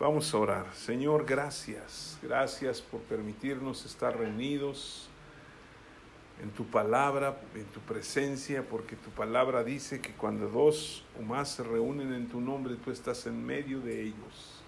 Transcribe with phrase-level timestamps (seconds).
[0.00, 0.74] Vamos a orar.
[0.74, 2.18] Señor, gracias.
[2.22, 5.10] Gracias por permitirnos estar reunidos
[6.42, 11.50] en tu palabra, en tu presencia, porque tu palabra dice que cuando dos o más
[11.50, 14.62] se reúnen en tu nombre, tú estás en medio de ellos.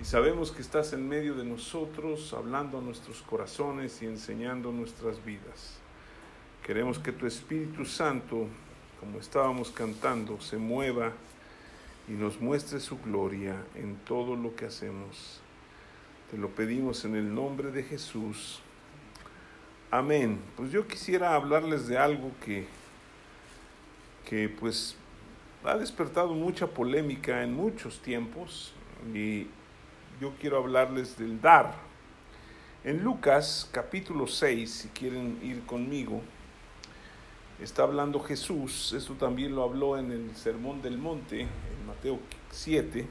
[0.00, 5.22] Y sabemos que estás en medio de nosotros, hablando a nuestros corazones y enseñando nuestras
[5.22, 5.76] vidas.
[6.64, 8.46] Queremos que tu Espíritu Santo,
[9.00, 11.12] como estábamos cantando, se mueva
[12.08, 15.40] y nos muestre su gloria en todo lo que hacemos.
[16.30, 18.60] Te lo pedimos en el nombre de Jesús.
[19.90, 20.40] Amén.
[20.56, 22.66] Pues yo quisiera hablarles de algo que,
[24.28, 24.96] que pues
[25.64, 28.72] ha despertado mucha polémica en muchos tiempos
[29.14, 29.46] y
[30.20, 31.74] yo quiero hablarles del dar.
[32.84, 36.22] En Lucas capítulo 6, si quieren ir conmigo,
[37.60, 42.18] está hablando Jesús, esto también lo habló en el Sermón del Monte, en Mateo
[42.50, 43.06] 7,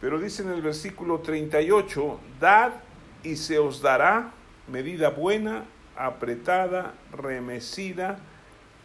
[0.00, 2.72] pero dice en el versículo 38, dad
[3.22, 4.32] y se os dará
[4.66, 5.64] medida buena,
[5.96, 8.18] apretada, remecida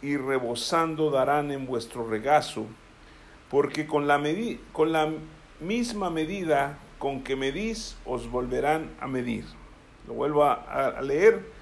[0.02, 2.66] y rebosando darán en vuestro regazo,
[3.50, 4.20] porque con la,
[4.72, 5.12] con la
[5.60, 9.44] misma medida con que medís os volverán a medir.
[10.06, 11.52] Lo vuelvo a, a leer.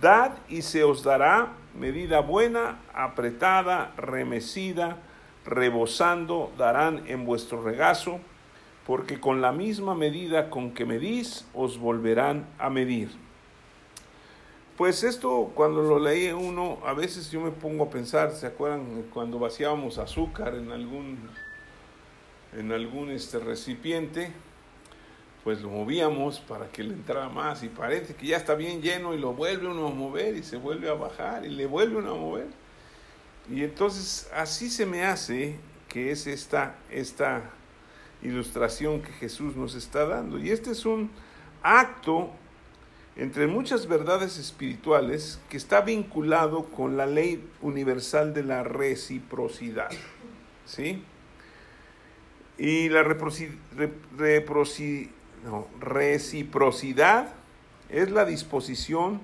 [0.00, 4.98] Dad y se os dará medida buena, apretada, remecida,
[5.44, 8.20] rebosando darán en vuestro regazo,
[8.86, 13.10] porque con la misma medida con que medís os volverán a medir.
[14.76, 19.04] Pues esto cuando lo leí uno, a veces yo me pongo a pensar, ¿se acuerdan
[19.12, 21.18] cuando vaciábamos azúcar en algún
[22.56, 24.32] en algún este recipiente?
[25.44, 29.14] Pues lo movíamos para que le entrara más y parece que ya está bien lleno
[29.14, 32.12] y lo vuelve uno a mover y se vuelve a bajar y le vuelve uno
[32.12, 32.48] a mover.
[33.50, 35.56] Y entonces así se me hace
[35.88, 37.50] que es esta esta
[38.22, 40.38] ilustración que Jesús nos está dando.
[40.38, 41.10] Y este es un
[41.62, 42.30] acto
[43.16, 49.90] entre muchas verdades espirituales que está vinculado con la ley universal de la reciprocidad.
[50.64, 51.02] ¿Sí?
[52.56, 53.02] Y la
[55.80, 57.32] reciprocidad
[57.88, 59.20] es la disposición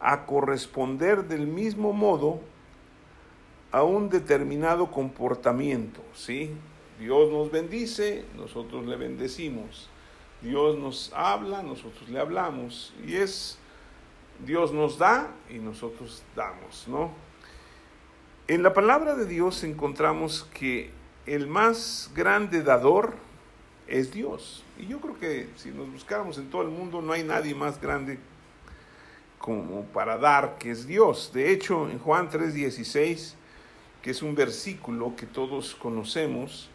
[0.00, 2.40] a corresponder del mismo modo
[3.72, 6.02] a un determinado comportamiento.
[6.14, 6.52] ¿sí?
[6.98, 9.88] Dios nos bendice, nosotros le bendecimos.
[10.42, 12.92] Dios nos habla, nosotros le hablamos.
[13.06, 13.58] Y es,
[14.44, 17.10] Dios nos da y nosotros damos, ¿no?
[18.46, 20.90] En la palabra de Dios encontramos que
[21.24, 23.14] el más grande dador
[23.86, 24.63] es Dios.
[24.78, 27.80] Y yo creo que si nos buscáramos en todo el mundo no hay nadie más
[27.80, 28.18] grande
[29.38, 31.30] como para dar que es Dios.
[31.32, 33.34] De hecho, en Juan 3:16,
[34.02, 36.70] que es un versículo que todos conocemos,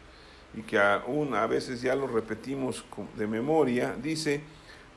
[0.53, 2.83] y que aún a veces ya lo repetimos
[3.15, 4.41] de memoria, dice,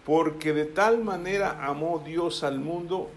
[0.04, 3.10] porque de tal manera amó Dios al mundo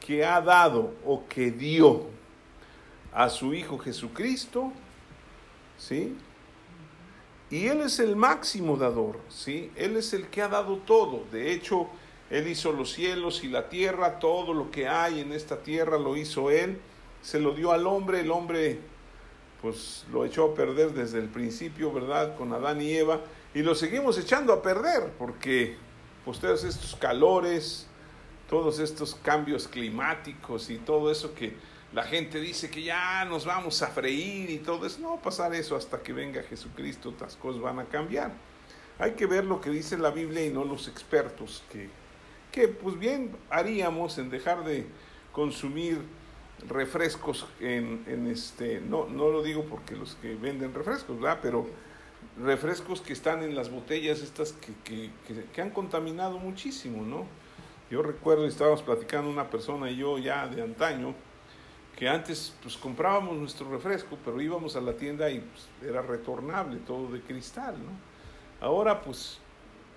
[0.00, 2.06] que ha dado o que dio
[3.12, 4.72] a su Hijo Jesucristo,
[5.78, 6.16] ¿sí?
[7.52, 9.70] Y Él es el máximo dador, ¿sí?
[9.76, 11.24] Él es el que ha dado todo.
[11.30, 11.86] De hecho,
[12.30, 16.16] Él hizo los cielos y la tierra, todo lo que hay en esta tierra lo
[16.16, 16.80] hizo Él.
[17.20, 18.80] Se lo dio al hombre, el hombre
[19.60, 22.36] pues lo echó a perder desde el principio, ¿verdad?
[22.36, 23.20] Con Adán y Eva,
[23.52, 25.76] y lo seguimos echando a perder, porque
[26.24, 27.86] pues todos estos calores,
[28.48, 31.54] todos estos cambios climáticos y todo eso que
[31.92, 35.22] la gente dice que ya nos vamos a freír y todo eso, no va a
[35.22, 38.32] pasar eso hasta que venga Jesucristo, otras cosas van a cambiar.
[38.98, 41.88] Hay que ver lo que dice la Biblia y no los expertos, que,
[42.50, 44.86] que pues bien haríamos en dejar de
[45.32, 46.00] consumir
[46.68, 51.40] refrescos en, en, este, no, no lo digo porque los que venden refrescos, ¿verdad?
[51.42, 51.66] Pero
[52.38, 55.10] refrescos que están en las botellas estas que, que,
[55.52, 57.26] que, han contaminado muchísimo, ¿no?
[57.90, 61.14] Yo recuerdo, estábamos platicando una persona y yo ya de antaño,
[62.02, 66.80] que antes pues comprábamos nuestro refresco, pero íbamos a la tienda y pues, era retornable,
[66.80, 68.66] todo de cristal, ¿no?
[68.66, 69.38] Ahora pues,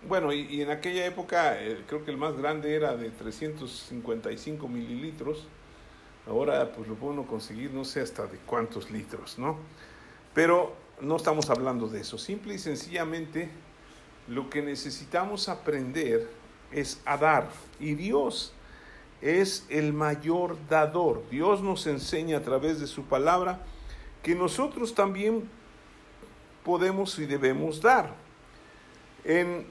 [0.08, 4.68] bueno, y, y en aquella época eh, creo que el más grande era de 355
[4.68, 5.48] mililitros,
[6.28, 9.58] Ahora pues lo puedo conseguir no sé hasta de cuántos litros, ¿no?
[10.36, 12.20] Pero no estamos hablando de eso.
[12.20, 13.50] Simple y sencillamente
[14.28, 16.30] lo que necesitamos aprender
[16.72, 17.50] es a dar.
[17.80, 18.54] Y Dios
[19.22, 21.24] es el mayor dador.
[21.30, 23.66] Dios nos enseña a través de su palabra
[24.22, 25.50] que nosotros también
[26.64, 28.14] podemos y debemos dar.
[29.24, 29.66] En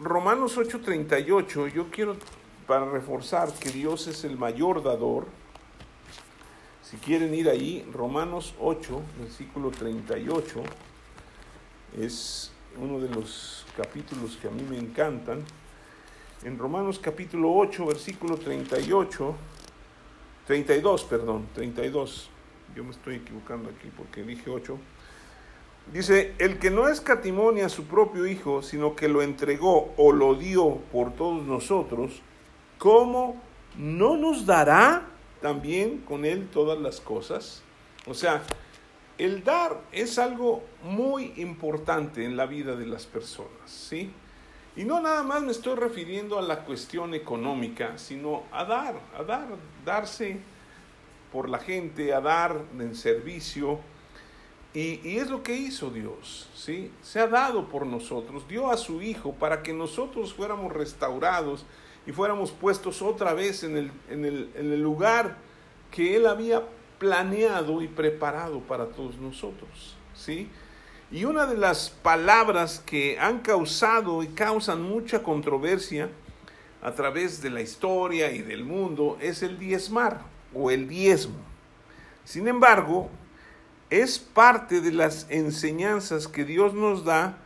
[0.00, 2.16] Romanos 8:38 yo quiero
[2.66, 5.26] para reforzar que Dios es el mayor dador,
[6.82, 10.62] si quieren ir ahí, Romanos 8, versículo 38,
[11.98, 15.44] es uno de los capítulos que a mí me encantan.
[16.46, 19.34] En Romanos capítulo 8, versículo 38,
[20.46, 22.30] 32, perdón, 32.
[22.76, 24.78] Yo me estoy equivocando aquí porque dije 8.
[25.92, 30.36] Dice, el que no escatimonia a su propio Hijo, sino que lo entregó o lo
[30.36, 32.22] dio por todos nosotros,
[32.78, 33.42] ¿cómo
[33.76, 35.02] no nos dará
[35.42, 37.64] también con Él todas las cosas?
[38.06, 38.44] O sea,
[39.18, 44.12] el dar es algo muy importante en la vida de las personas, ¿sí?
[44.76, 49.22] Y no nada más me estoy refiriendo a la cuestión económica, sino a dar, a
[49.22, 49.48] dar,
[49.84, 50.38] darse
[51.32, 53.80] por la gente, a dar en servicio.
[54.74, 56.90] Y, y, es lo que hizo Dios, ¿sí?
[57.00, 61.64] Se ha dado por nosotros, dio a su Hijo para que nosotros fuéramos restaurados
[62.06, 65.38] y fuéramos puestos otra vez en el, en el, en el lugar
[65.90, 66.62] que Él había
[66.98, 70.50] planeado y preparado para todos nosotros, ¿sí?
[71.10, 76.10] Y una de las palabras que han causado y causan mucha controversia
[76.82, 80.20] a través de la historia y del mundo es el diezmar
[80.52, 81.36] o el diezmo.
[82.24, 83.08] Sin embargo,
[83.88, 87.38] es parte de las enseñanzas que Dios nos da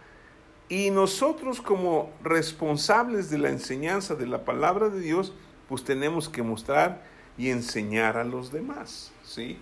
[0.70, 5.34] y nosotros como responsables de la enseñanza de la palabra de Dios,
[5.68, 7.04] pues tenemos que mostrar
[7.36, 9.12] y enseñar a los demás.
[9.22, 9.58] ¿sí?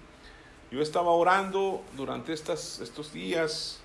[0.70, 3.80] Yo estaba orando durante estas, estos días,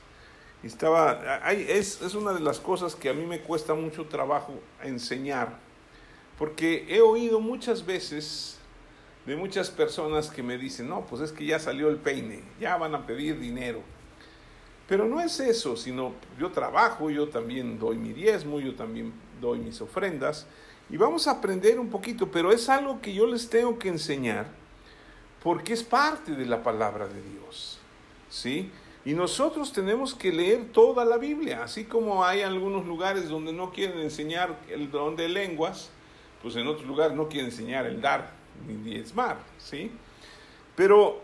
[0.68, 5.58] estaba, es, es una de las cosas que a mí me cuesta mucho trabajo enseñar,
[6.38, 8.58] porque he oído muchas veces
[9.26, 12.78] de muchas personas que me dicen, no, pues es que ya salió el peine, ya
[12.78, 13.82] van a pedir dinero.
[14.88, 19.60] Pero no es eso, sino yo trabajo, yo también doy mi diezmo, yo también doy
[19.60, 20.46] mis ofrendas,
[20.90, 24.64] y vamos a aprender un poquito, pero es algo que yo les tengo que enseñar
[25.44, 27.78] porque es parte de la palabra de Dios.
[28.30, 28.72] ¿Sí?
[29.06, 33.72] Y nosotros tenemos que leer toda la Biblia, así como hay algunos lugares donde no
[33.72, 35.90] quieren enseñar el don de lenguas,
[36.42, 38.32] pues en otros lugares no quieren enseñar el dar
[38.66, 39.92] ni diezmar, ¿sí?
[40.76, 41.22] Pero,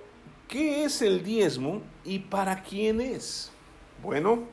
[0.47, 3.51] ¿qué es el diezmo y para quién es?
[4.03, 4.43] Bueno,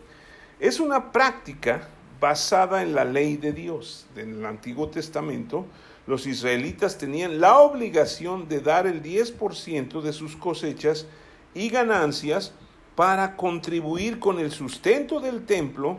[0.61, 1.89] es una práctica
[2.21, 5.67] basada en la ley de Dios del Antiguo Testamento,
[6.07, 11.07] los israelitas tenían la obligación de dar el 10% de sus cosechas
[11.53, 12.53] y ganancias
[12.97, 15.99] para contribuir con el sustento del templo.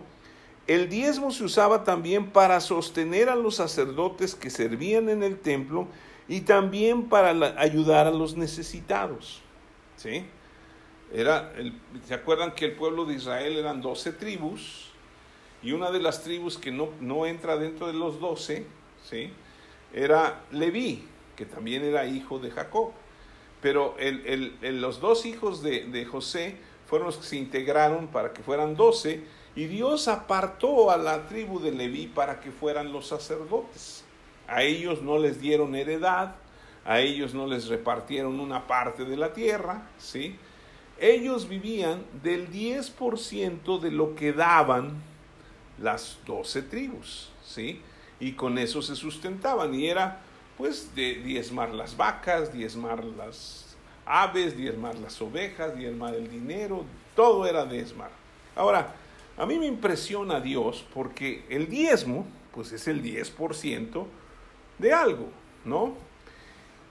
[0.67, 5.87] El diezmo se usaba también para sostener a los sacerdotes que servían en el templo
[6.27, 7.29] y también para
[7.61, 9.41] ayudar a los necesitados.
[9.95, 10.25] ¿Sí?
[11.13, 11.53] Era
[12.05, 14.91] ¿Se acuerdan que el pueblo de Israel eran 12 tribus?
[15.63, 18.65] Y una de las tribus que no, no entra dentro de los 12,
[19.09, 19.31] ¿sí?
[19.93, 21.05] era Leví,
[21.35, 22.91] que también era hijo de Jacob.
[23.61, 23.95] Pero
[24.61, 26.57] los dos hijos de, José
[26.87, 29.23] fueron los que se integraron para que fueran doce,
[29.55, 34.03] y Dios apartó a la tribu de Leví para que fueran los sacerdotes.
[34.47, 36.35] A ellos no les dieron heredad,
[36.85, 40.35] a ellos no les repartieron una parte de la tierra, ¿sí?
[40.99, 44.93] Ellos vivían del 10% de lo que daban
[45.79, 47.81] las doce tribus, ¿sí?
[48.19, 50.21] y con eso se sustentaban y era
[50.57, 53.66] pues de diezmar las vacas, diezmar las
[54.07, 58.09] aves, diezmar las ovejas, diezmar el dinero, todo era diezmar.
[58.55, 58.93] Ahora,
[59.37, 64.05] a mí me impresiona Dios porque el diezmo pues es el 10%
[64.79, 65.29] de algo,
[65.63, 65.93] ¿no?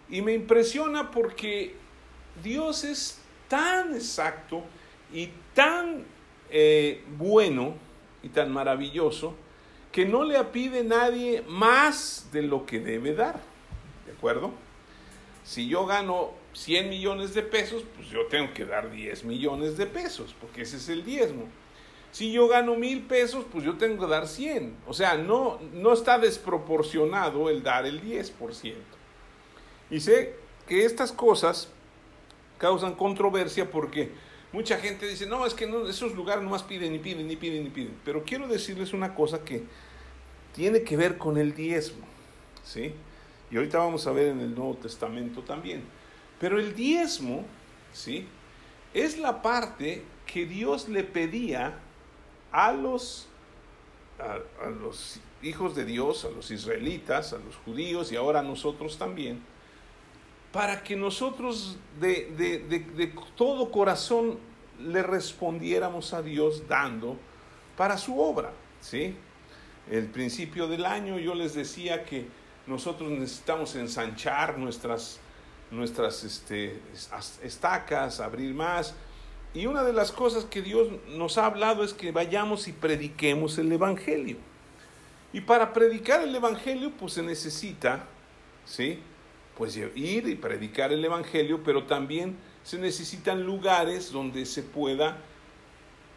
[0.08, 1.74] Y me impresiona porque
[2.44, 4.62] Dios es tan exacto
[5.12, 6.04] y tan
[6.50, 7.74] eh, bueno
[8.22, 9.34] y tan maravilloso
[9.90, 13.40] que no le pide nadie más de lo que debe dar.
[14.04, 14.52] ¿De acuerdo?
[15.46, 19.86] Si yo gano 100 millones de pesos, pues yo tengo que dar 10 millones de
[19.86, 21.46] pesos, porque ese es el diezmo.
[22.10, 24.76] Si yo gano mil pesos, pues yo tengo que dar 100.
[24.88, 28.74] O sea, no, no está desproporcionado el dar el 10%.
[29.88, 30.34] Y sé
[30.66, 31.68] que estas cosas
[32.58, 34.10] causan controversia porque
[34.52, 37.70] mucha gente dice, no, es que esos lugares nomás piden y piden y piden y
[37.70, 37.96] piden.
[38.04, 39.62] Pero quiero decirles una cosa que
[40.56, 42.04] tiene que ver con el diezmo,
[42.64, 42.94] ¿sí?
[43.50, 45.84] Y ahorita vamos a ver en el Nuevo Testamento también.
[46.40, 47.44] Pero el diezmo,
[47.92, 48.26] ¿sí?
[48.92, 51.78] Es la parte que Dios le pedía
[52.50, 53.28] a los,
[54.18, 58.98] a, los hijos de Dios, a los israelitas, a los judíos y ahora a nosotros
[58.98, 59.40] también,
[60.52, 64.38] para que nosotros de, de, de todo corazón
[64.80, 67.16] le respondiéramos a Dios dando
[67.76, 69.14] para su obra, ¿sí?
[69.90, 72.26] el principio del año yo les decía que
[72.66, 75.20] nosotros necesitamos ensanchar nuestras,
[75.70, 76.80] nuestras este,
[77.42, 78.94] estacas, abrir más.
[79.54, 83.56] y una de las cosas que Dios nos ha hablado es que vayamos y prediquemos
[83.58, 84.36] el Evangelio.
[85.32, 88.04] Y para predicar el Evangelio, pues se necesita,
[88.64, 89.00] ¿sí?
[89.56, 95.18] Pues ir y predicar el Evangelio, pero también se necesitan lugares donde se pueda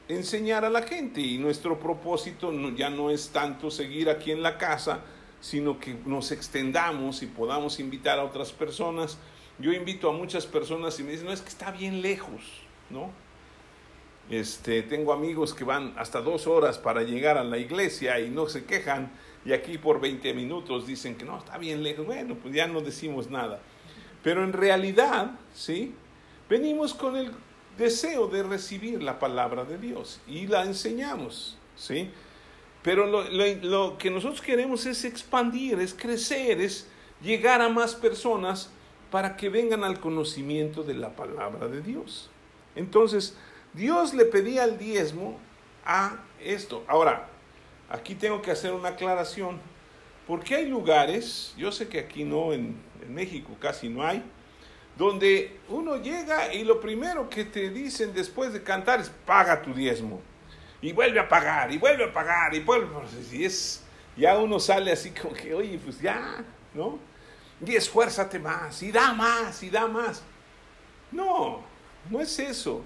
[0.07, 1.21] enseñar a la gente.
[1.21, 5.01] Y nuestro propósito ya no es tanto seguir aquí en la casa,
[5.41, 9.17] sino que nos extendamos y podamos invitar a otras personas.
[9.59, 12.41] Yo invito a muchas personas y me dicen, no, es que está bien lejos,
[12.89, 13.11] ¿no?
[14.29, 18.47] Este, tengo amigos que van hasta dos horas para llegar a la iglesia y no
[18.47, 19.11] se quejan
[19.43, 22.05] y aquí por 20 minutos dicen que no, está bien lejos.
[22.05, 23.59] Bueno, pues ya no decimos nada.
[24.23, 25.95] Pero en realidad, ¿sí?
[26.49, 27.31] Venimos con el
[27.77, 32.11] deseo de recibir la palabra de Dios y la enseñamos, ¿sí?
[32.81, 36.87] Pero lo, lo que nosotros queremos es expandir, es crecer, es
[37.21, 38.71] llegar a más personas
[39.11, 42.29] para que vengan al conocimiento de la palabra de Dios.
[42.75, 43.35] Entonces,
[43.73, 45.39] Dios le pedía el diezmo
[45.85, 46.83] a esto.
[46.87, 47.27] Ahora,
[47.89, 49.59] aquí tengo que hacer una aclaración,
[50.27, 54.21] porque hay lugares, yo sé que aquí no, en, México casi no hay,
[54.95, 59.73] donde uno llega y lo primero que te dicen después de cantar es paga tu
[59.73, 60.21] diezmo.
[60.81, 62.87] Y vuelve a pagar, y vuelve a pagar, y vuelve.
[63.31, 63.83] Y es,
[64.15, 66.43] ya uno sale así como que, oye, pues ya,
[66.73, 66.99] ¿no?
[67.65, 70.23] Y esfuérzate más, y da más, y da más.
[71.11, 71.61] No,
[72.09, 72.83] no es eso.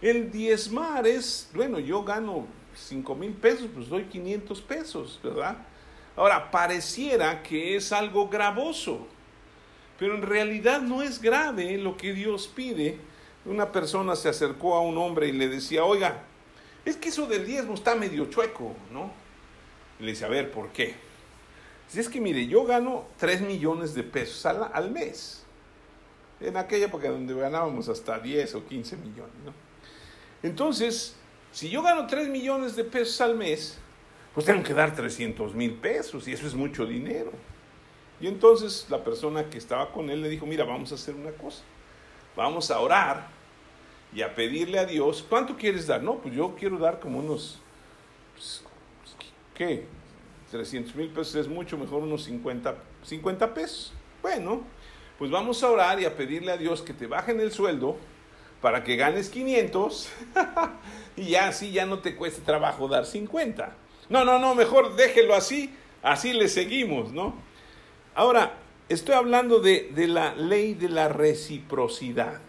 [0.00, 5.56] El diezmar es, bueno, yo gano 5 mil pesos, pues doy 500 pesos, ¿verdad?
[6.16, 9.06] Ahora, pareciera que es algo gravoso,
[9.98, 12.98] pero en realidad no es grave lo que Dios pide.
[13.44, 16.22] Una persona se acercó a un hombre y le decía, oiga,
[16.84, 19.24] es que eso del diezmo está medio chueco, ¿no?
[20.00, 20.94] le dice, a ver, ¿por qué?
[21.88, 25.44] Si es que mire, yo gano 3 millones de pesos al, al mes.
[26.40, 29.52] En aquella época donde ganábamos hasta 10 o 15 millones, ¿no?
[30.42, 31.14] Entonces,
[31.52, 33.78] si yo gano 3 millones de pesos al mes,
[34.34, 37.32] pues tengo que dar 300 mil pesos y eso es mucho dinero.
[38.20, 41.30] Y entonces la persona que estaba con él le dijo, mira, vamos a hacer una
[41.30, 41.62] cosa.
[42.36, 43.28] Vamos a orar
[44.14, 46.02] y a pedirle a Dios, ¿cuánto quieres dar?
[46.02, 47.58] No, pues yo quiero dar como unos,
[48.34, 48.62] pues,
[49.54, 49.86] ¿qué?
[50.52, 53.92] 300 mil pesos es mucho, mejor unos 50, 50 pesos.
[54.22, 54.62] Bueno,
[55.18, 57.96] pues vamos a orar y a pedirle a Dios que te bajen el sueldo
[58.60, 60.08] para que ganes 500
[61.16, 63.74] y ya así ya no te cueste trabajo dar 50.
[64.08, 67.34] No, no, no, mejor déjelo así, así le seguimos, ¿no?
[68.14, 72.40] Ahora, estoy hablando de, de la ley de la reciprocidad.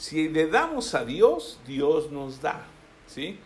[0.00, 2.66] Si le damos a Dios, Dios nos da,
[3.06, 3.38] ¿sí?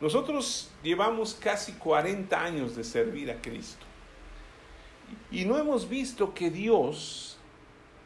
[0.00, 3.86] Nosotros llevamos casi 40 años de servir a Cristo.
[5.30, 7.38] Y no hemos visto que Dios,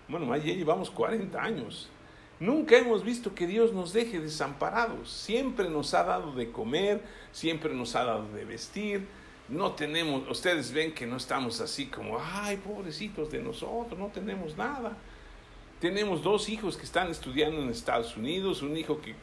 [0.06, 1.88] bueno, ya llevamos 40 años,
[2.40, 5.11] Nunca hemos visto que Dios nos deje desamparados.
[5.11, 7.00] Siempre nos ha dado de comer,
[7.32, 9.06] siempre nos ha dado de vestir.
[9.49, 14.58] No tenemos, ustedes ven que no estamos así como, ay, pobrecitos de nosotros, no tenemos
[14.58, 14.94] nada.
[15.84, 19.14] Tenemos dos hijos que están estudiando en Estados Unidos, un hijo que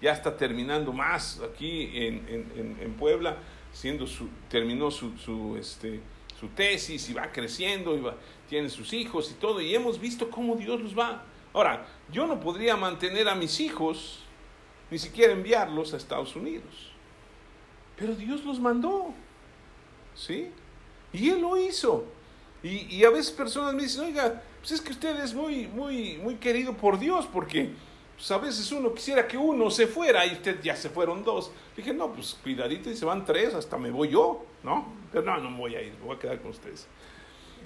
[0.00, 3.36] ya está terminando más aquí en, Puebla,
[3.70, 6.00] siendo su, terminó su, su, este,
[6.40, 8.02] su tesis y va creciendo, y
[8.48, 12.40] tiene sus hijos y todo, y hemos visto cómo Dios los va Ahora, yo no
[12.40, 14.20] podría mantener a mis hijos,
[14.90, 16.92] ni siquiera enviarlos a Estados Unidos.
[17.94, 19.12] Pero Dios los mandó.
[20.14, 20.50] ¿Sí?
[21.12, 22.06] Y Él lo hizo.
[22.62, 26.34] Y, a veces personas me dicen, oiga, pues es que usted es muy, muy, muy
[26.34, 27.70] querido por Dios, porque
[28.16, 31.52] pues a veces uno quisiera que uno se fuera y usted ya se fueron dos.
[31.76, 34.92] Dije, no, pues cuidadito y se van tres, hasta me voy yo, ¿no?
[35.12, 36.88] Pero no, no me voy a ir, me voy a quedar con ustedes.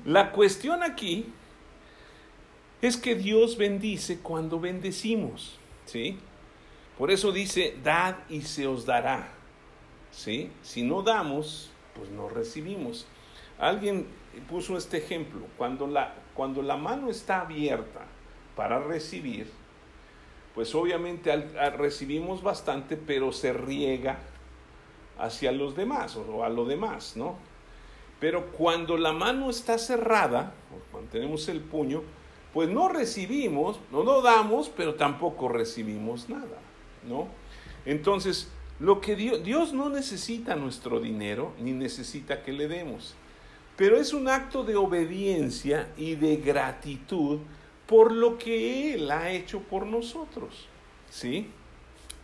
[0.04, 1.24] La cuestión aquí
[2.82, 6.18] es que Dios bendice cuando bendecimos, ¿sí?
[6.98, 9.32] Por eso dice, dad y se os dará,
[10.10, 10.50] ¿sí?
[10.60, 13.06] Si no damos, pues no recibimos.
[13.58, 14.06] Alguien
[14.50, 18.00] puso este ejemplo, cuando la, cuando la mano está abierta
[18.56, 19.50] para recibir,
[20.54, 21.34] pues obviamente
[21.76, 24.18] recibimos bastante, pero se riega
[25.18, 27.36] hacia los demás o a lo demás, ¿no?
[28.18, 30.52] Pero cuando la mano está cerrada,
[30.90, 32.02] cuando tenemos el puño,
[32.52, 36.58] pues no recibimos, no lo damos, pero tampoco recibimos nada,
[37.08, 37.28] ¿no?
[37.86, 43.14] Entonces, lo que Dios, Dios no necesita nuestro dinero, ni necesita que le demos,
[43.80, 47.38] pero es un acto de obediencia y de gratitud
[47.86, 50.68] por lo que Él ha hecho por nosotros,
[51.08, 51.48] ¿sí?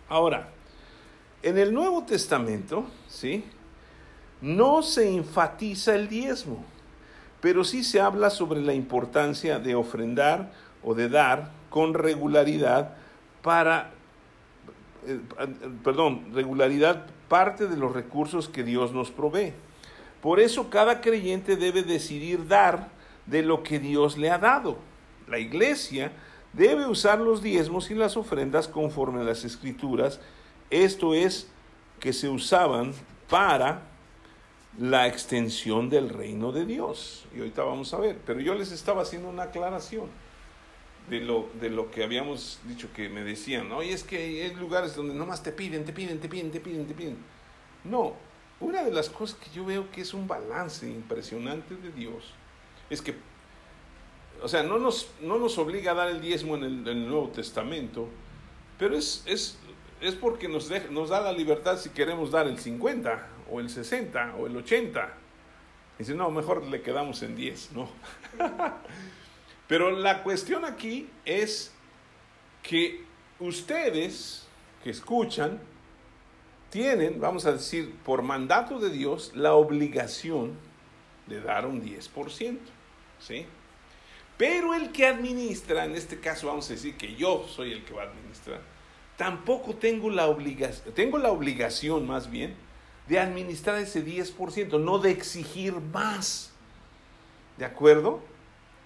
[0.06, 0.50] Ahora,
[1.42, 3.42] en el Nuevo Testamento, ¿sí?
[4.42, 6.62] No se enfatiza el diezmo
[7.40, 12.96] pero sí se habla sobre la importancia de ofrendar o de dar con regularidad
[13.40, 13.92] para
[15.06, 15.20] eh,
[15.82, 19.54] perdón, regularidad parte de los recursos que Dios nos provee.
[20.20, 22.88] Por eso cada creyente debe decidir dar
[23.26, 24.78] de lo que Dios le ha dado.
[25.28, 26.12] La iglesia
[26.52, 30.20] debe usar los diezmos y las ofrendas conforme a las escrituras,
[30.70, 31.48] esto es,
[32.00, 32.92] que se usaban
[33.28, 33.82] para
[34.78, 37.26] la extensión del reino de Dios.
[37.34, 40.06] Y ahorita vamos a ver, pero yo les estaba haciendo una aclaración
[41.08, 44.94] de lo, de lo que habíamos dicho que me decían, oye, es que hay lugares
[44.94, 47.16] donde nomás te piden, te piden, te piden, te piden, te piden.
[47.84, 48.14] No,
[48.60, 52.32] una de las cosas que yo veo que es un balance impresionante de Dios
[52.88, 53.14] es que,
[54.42, 58.08] o sea, no nos, no nos obliga a dar el diezmo en el, Nuevo Testamento,
[58.78, 59.58] pero es, es,
[60.00, 64.36] es porque nos, nos da la libertad si queremos dar el 50 o el 60
[64.38, 65.12] o el 80.
[65.98, 67.88] Dice, no, mejor le quedamos en 10, ¿no?
[69.68, 71.72] Pero la cuestión aquí es
[72.62, 73.04] que
[73.40, 74.46] ustedes
[74.84, 75.58] que escuchan
[76.76, 80.52] tienen, vamos a decir, por mandato de Dios, la obligación
[81.26, 82.58] de dar un 10%,
[83.18, 83.46] ¿sí?
[84.36, 87.94] Pero el que administra, en este caso vamos a decir que yo soy el que
[87.94, 88.60] va a administrar,
[89.16, 92.54] tampoco tengo la obligación, tengo la obligación más bien
[93.08, 96.52] de administrar ese 10%, no de exigir más.
[97.56, 98.20] ¿De acuerdo?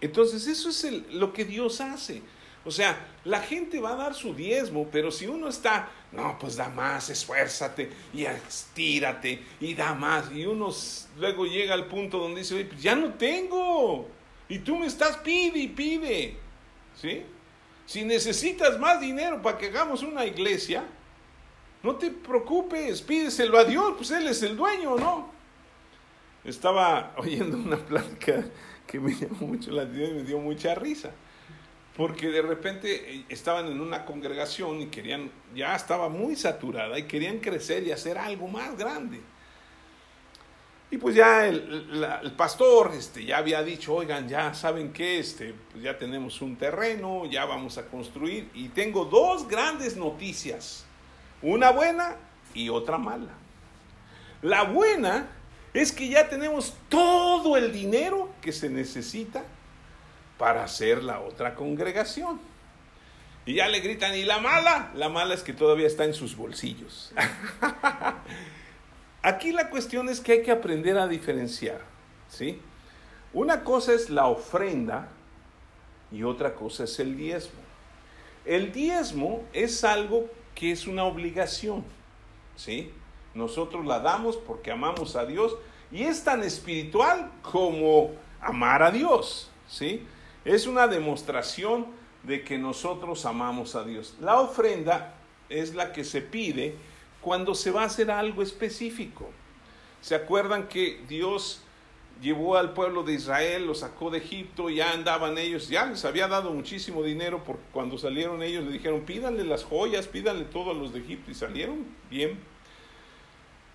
[0.01, 2.23] Entonces eso es lo que Dios hace.
[2.65, 6.57] O sea, la gente va a dar su diezmo, pero si uno está, no, pues
[6.57, 10.31] da más, esfuérzate y estírate y da más.
[10.33, 10.71] Y uno
[11.19, 14.09] luego llega al punto donde dice, oye, pues ya no tengo.
[14.49, 16.37] Y tú me estás pide y pide.
[17.01, 17.23] ¿Sí?
[17.87, 20.85] Si necesitas más dinero para que hagamos una iglesia,
[21.83, 25.31] no te preocupes, pídeselo a Dios, pues Él es el dueño, ¿no?
[26.45, 28.45] Estaba oyendo una plática
[28.87, 31.13] que me llamó mucho la atención y me dio mucha risa.
[31.97, 37.05] Porque de repente eh, estaban en una congregación y querían, ya estaba muy saturada y
[37.05, 39.21] querían crecer y hacer algo más grande.
[40.93, 45.55] Y pues ya el, el, pastor este, ya había dicho, oigan, ya saben que este,
[45.71, 48.51] pues ya tenemos un terreno, ya vamos a construir.
[48.55, 50.85] Y tengo dos grandes noticias,
[51.43, 52.17] una buena
[52.55, 53.31] y otra mala.
[54.43, 55.29] La buena
[55.73, 59.45] es que ya tenemos todo el dinero que se necesita
[60.41, 62.41] para hacer la otra congregación.
[63.45, 64.91] Y ya le gritan, ¿y la mala?
[64.95, 67.13] La mala es que todavía está en sus bolsillos.
[69.23, 71.83] Aquí la cuestión es que hay que aprender a diferenciar,
[72.31, 72.59] ¿sí?
[73.35, 75.09] Una cosa es la ofrenda
[76.11, 77.61] y otra cosa es el diezmo.
[78.47, 81.85] El diezmo es algo que es una obligación,
[82.57, 82.91] ¿sí?
[83.35, 85.55] Nosotros la damos porque amamos a Dios
[85.93, 90.07] y es tan espiritual como amar a Dios, ¿sí?
[90.45, 91.87] Es una demostración
[92.23, 94.15] de que nosotros amamos a Dios.
[94.21, 95.15] La ofrenda
[95.49, 96.75] es la que se pide
[97.21, 99.31] cuando se va a hacer algo específico.
[100.01, 101.63] ¿Se acuerdan que Dios
[102.21, 106.29] llevó al pueblo de Israel, lo sacó de Egipto, ya andaban ellos, ya les había
[106.29, 110.75] dado muchísimo dinero porque cuando salieron ellos le dijeron, pídanle las joyas, pídanle todo a
[110.75, 112.39] los de Egipto y salieron bien.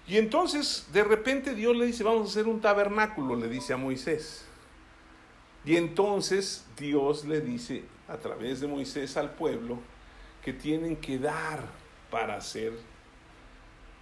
[0.08, 3.78] Y entonces de repente Dios le dice, vamos a hacer un tabernáculo, le dice a
[3.78, 4.45] Moisés.
[5.66, 9.80] Y entonces Dios le dice a través de Moisés al pueblo
[10.44, 11.60] que tienen que dar
[12.12, 12.74] para hacer.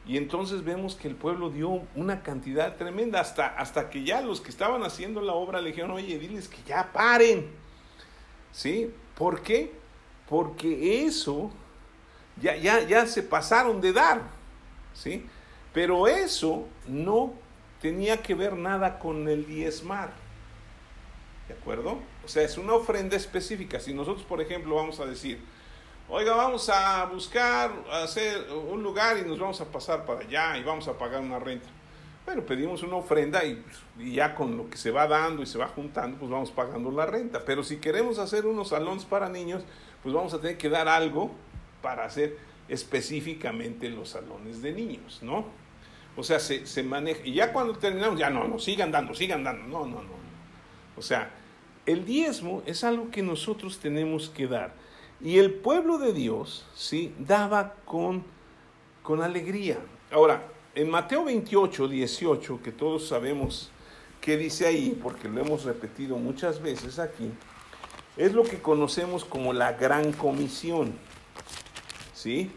[0.05, 4.41] Y entonces vemos que el pueblo dio una cantidad tremenda, hasta, hasta que ya los
[4.41, 7.49] que estaban haciendo la obra le dijeron, oye, diles que ya paren.
[8.51, 8.93] ¿Sí?
[9.15, 9.71] ¿Por qué?
[10.27, 11.49] Porque eso
[12.41, 14.21] ya, ya, ya se pasaron de dar.
[14.93, 15.25] ¿Sí?
[15.71, 17.33] Pero eso no
[17.81, 20.22] tenía que ver nada con el diezmar.
[21.47, 21.99] ¿De acuerdo?
[22.23, 23.79] O sea, es una ofrenda específica.
[23.79, 25.39] Si nosotros, por ejemplo, vamos a decir,
[26.09, 30.63] oiga, vamos a buscar, hacer un lugar y nos vamos a pasar para allá y
[30.63, 31.67] vamos a pagar una renta.
[32.25, 33.61] Bueno, pedimos una ofrenda y,
[33.99, 36.89] y, ya con lo que se va dando y se va juntando, pues vamos pagando
[36.91, 37.43] la renta.
[37.43, 39.63] Pero si queremos hacer unos salones para niños,
[40.01, 41.31] pues vamos a tener que dar algo
[41.81, 42.37] para hacer
[42.69, 45.45] específicamente los salones de niños, ¿no?
[46.15, 47.19] O sea, se, se maneja.
[47.25, 49.67] Y ya cuando terminamos, ya no, no, sigan dando, sigan dando.
[49.67, 50.22] No, no, no.
[50.97, 51.31] O sea,
[51.85, 54.73] el diezmo es algo que nosotros tenemos que dar.
[55.21, 57.13] Y el pueblo de Dios, ¿sí?
[57.19, 58.23] Daba con,
[59.01, 59.79] con alegría.
[60.11, 60.43] Ahora,
[60.75, 63.71] en Mateo 28, 18, que todos sabemos
[64.21, 67.31] que dice ahí, porque lo hemos repetido muchas veces aquí,
[68.17, 70.93] es lo que conocemos como la gran comisión.
[72.13, 72.51] ¿Sí?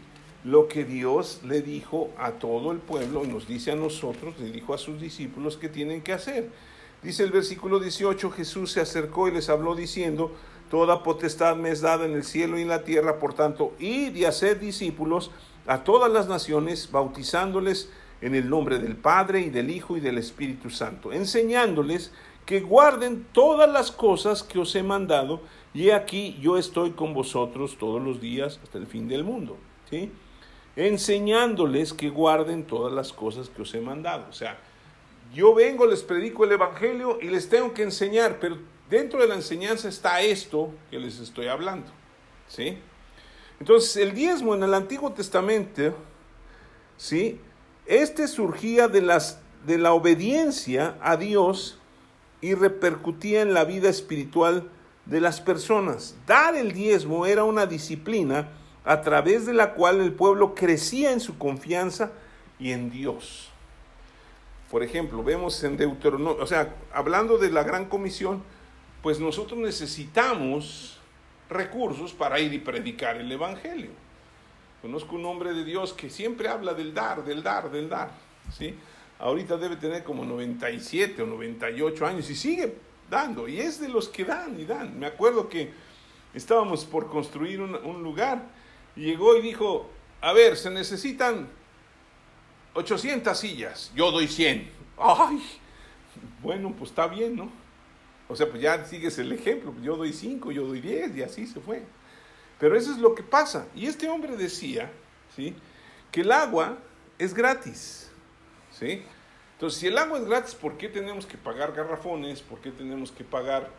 [0.47, 4.73] lo que Dios le dijo a todo el pueblo nos dice a nosotros, le dijo
[4.73, 6.49] a sus discípulos que tienen que hacer.
[7.03, 10.31] Dice el versículo 18, Jesús se acercó y les habló diciendo,
[10.69, 14.15] Toda potestad me es dada en el cielo y en la tierra, por tanto, id
[14.15, 15.31] y haced discípulos
[15.65, 20.17] a todas las naciones, bautizándoles en el nombre del Padre y del Hijo y del
[20.17, 22.11] Espíritu Santo, enseñándoles
[22.45, 25.41] que guarden todas las cosas que os he mandado,
[25.73, 29.57] y aquí yo estoy con vosotros todos los días hasta el fin del mundo.
[29.89, 30.11] ¿sí?
[30.75, 34.25] Enseñándoles que guarden todas las cosas que os he mandado.
[34.29, 34.59] O sea,
[35.33, 38.57] yo vengo, les predico el Evangelio y les tengo que enseñar, pero
[38.89, 41.91] dentro de la enseñanza está esto que les estoy hablando.
[42.47, 42.77] ¿sí?
[43.59, 45.93] Entonces, el diezmo en el Antiguo Testamento,
[46.97, 47.39] ¿sí?
[47.85, 51.79] Este surgía de, las, de la obediencia a Dios
[52.41, 54.69] y repercutía en la vida espiritual
[55.05, 56.15] de las personas.
[56.27, 58.49] Dar el diezmo era una disciplina
[58.83, 62.11] a través de la cual el pueblo crecía en su confianza
[62.59, 63.49] y en Dios.
[64.69, 68.43] Por ejemplo, vemos en Deuteronomio, o sea, hablando de la gran comisión,
[69.01, 70.99] pues nosotros necesitamos
[71.49, 73.91] recursos para ir y predicar el Evangelio.
[74.81, 78.11] Conozco un hombre de Dios que siempre habla del dar, del dar, del dar.
[78.57, 78.75] ¿sí?
[79.19, 82.75] Ahorita debe tener como 97 o 98 años y sigue
[83.09, 83.47] dando.
[83.47, 84.99] Y es de los que dan y dan.
[84.99, 85.71] Me acuerdo que
[86.33, 88.43] estábamos por construir un, un lugar
[88.95, 89.89] y llegó y dijo,
[90.21, 91.47] a ver, se necesitan
[92.77, 94.69] 800 sillas, yo doy 100.
[94.99, 95.43] Ay,
[96.43, 97.49] bueno, pues está bien, ¿no?
[98.27, 101.47] O sea, pues ya sigues el ejemplo, yo doy 5, yo doy 10 y así
[101.47, 101.83] se fue.
[102.59, 103.67] Pero eso es lo que pasa.
[103.75, 104.91] Y este hombre decía,
[105.35, 105.55] ¿sí?
[106.11, 106.77] Que el agua
[107.17, 108.11] es gratis,
[108.71, 109.01] ¿sí?
[109.53, 112.41] Entonces, si el agua es gratis, ¿por qué tenemos que pagar garrafones?
[112.41, 113.71] ¿Por qué tenemos que pagar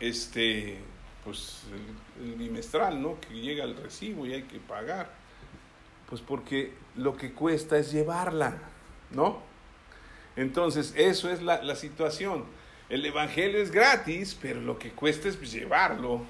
[0.00, 0.78] este,
[1.24, 1.64] pues,
[2.18, 3.20] el, el bimestral, ¿no?
[3.20, 5.23] Que llega el recibo y hay que pagar.
[6.08, 8.58] Pues porque lo que cuesta es llevarla,
[9.10, 9.38] ¿no?
[10.36, 12.44] Entonces, eso es la, la situación.
[12.88, 16.22] El Evangelio es gratis, pero lo que cuesta es pues, llevarlo.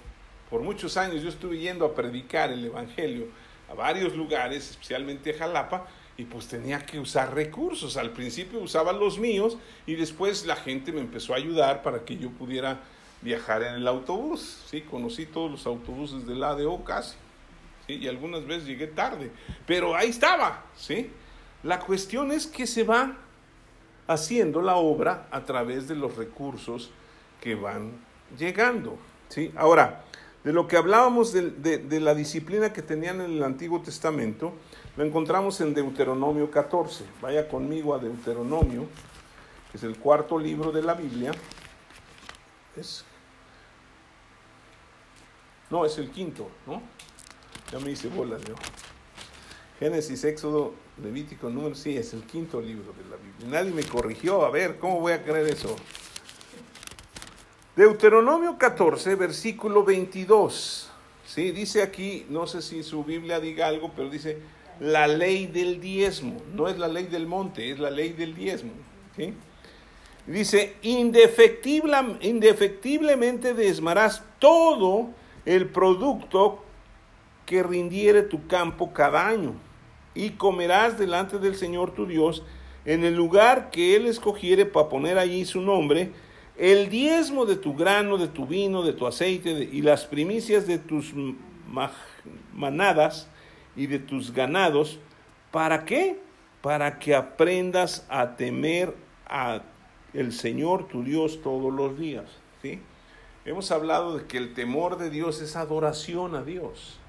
[0.50, 3.26] Por muchos años yo estuve yendo a predicar el Evangelio
[3.68, 7.96] a varios lugares, especialmente a Jalapa, y pues tenía que usar recursos.
[7.96, 9.56] Al principio usaba los míos
[9.86, 12.80] y después la gente me empezó a ayudar para que yo pudiera
[13.20, 14.62] viajar en el autobús.
[14.70, 14.82] ¿sí?
[14.82, 17.16] Conocí todos los autobuses del ADO casi
[17.86, 19.30] y algunas veces llegué tarde,
[19.66, 20.64] pero ahí estaba.
[20.76, 21.10] ¿sí?
[21.62, 23.16] La cuestión es que se va
[24.06, 26.90] haciendo la obra a través de los recursos
[27.40, 27.92] que van
[28.38, 28.98] llegando.
[29.28, 29.52] ¿sí?
[29.56, 30.04] Ahora,
[30.44, 34.52] de lo que hablábamos de, de, de, la disciplina que tenían en el Antiguo Testamento,
[34.96, 37.04] lo encontramos en Deuteronomio 14.
[37.22, 38.86] Vaya conmigo a Deuteronomio,
[39.70, 41.32] que es el cuarto libro de la Biblia.
[42.76, 43.04] Es,
[45.70, 46.82] no, es el quinto, ¿no?
[47.72, 48.54] Ya me hice bolas yo.
[49.80, 53.48] Génesis, Éxodo, Levítico, número, sí, es el quinto libro de la Biblia.
[53.48, 55.74] Nadie me corrigió, a ver, ¿cómo voy a creer eso?
[57.74, 60.90] Deuteronomio 14, versículo 22.
[61.26, 64.38] Sí, dice aquí, no sé si su Biblia diga algo, pero dice
[64.78, 66.40] la ley del diezmo.
[66.52, 68.72] No es la ley del monte, es la ley del diezmo.
[69.16, 69.34] ¿sí?
[70.26, 75.10] Dice, indefectible, indefectiblemente desmarás todo
[75.44, 76.63] el producto
[77.46, 79.54] que rindiere tu campo cada año,
[80.14, 82.42] y comerás delante del Señor tu Dios
[82.84, 86.12] en el lugar que Él escogiere para poner allí su nombre,
[86.56, 90.78] el diezmo de tu grano, de tu vino, de tu aceite y las primicias de
[90.78, 91.12] tus
[92.52, 93.28] manadas
[93.74, 95.00] y de tus ganados.
[95.50, 96.20] ¿Para qué?
[96.62, 98.94] Para que aprendas a temer
[99.26, 99.62] a
[100.12, 102.26] el Señor tu Dios todos los días.
[102.62, 102.80] ¿sí?
[103.44, 107.00] Hemos hablado de que el temor de Dios es adoración a Dios.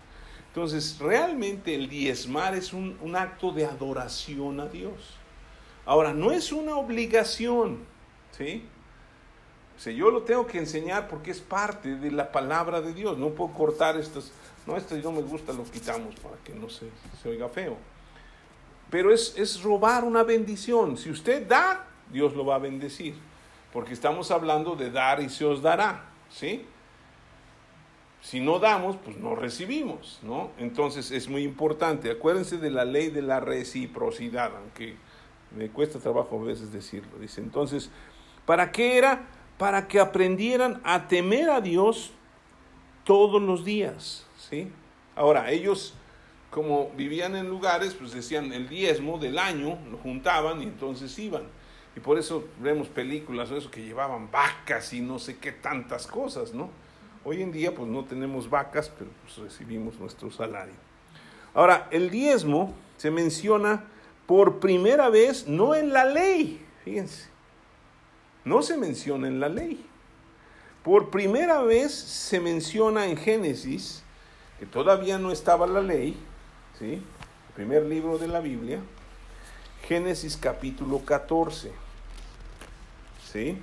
[0.55, 5.17] Entonces, realmente el diezmar es un, acto de adoración a Dios.
[5.85, 7.79] Ahora, no es una obligación,
[8.31, 8.65] ¿sí?
[9.85, 13.17] O yo lo tengo que enseñar porque es parte de la palabra de Dios.
[13.17, 14.31] No puedo cortar estas,
[14.65, 16.89] no, esto no me gusta, lo quitamos para que no se,
[17.21, 17.75] se oiga feo.
[18.89, 20.95] Pero es, es robar una bendición.
[20.95, 23.13] Si usted da, Dios lo va a bendecir.
[23.73, 26.65] Porque estamos hablando de dar y se os dará, ¿sí?
[28.25, 30.49] Si no damos, pues no recibimos, ¿no?
[30.57, 32.09] Entonces es muy importante.
[32.09, 34.95] Acuérdense de la ley de la reciprocidad, aunque
[35.55, 37.19] me cuesta trabajo a veces decirlo.
[37.19, 37.91] Dice, entonces,
[38.47, 39.27] ¿para qué era?
[39.59, 42.13] Para que aprendieran a temer a Dios
[43.03, 44.71] todos los días, ¿sí?
[45.15, 45.93] Ahora, ellos
[46.49, 51.43] como vivían en lugares, pues decían el diezmo del año, lo juntaban y entonces iban.
[51.95, 56.07] Y por eso vemos películas o eso que llevaban vacas y no sé qué tantas
[56.07, 56.71] cosas, ¿no?
[57.27, 60.75] Hoy en día pues no tenemos vacas, pero pues recibimos nuestro salario.
[61.55, 63.83] Ahora, el diezmo se menciona
[64.27, 67.27] por primera vez no en la ley, fíjense,
[68.43, 69.83] no se menciona en la ley.
[70.83, 74.03] Por primera vez se menciona en Génesis,
[74.59, 76.15] que todavía no estaba la ley,
[76.77, 77.01] ¿sí?
[77.55, 78.81] primer libro de la Biblia,
[79.87, 81.71] Génesis capítulo 14.
[83.31, 83.57] ¿Sí?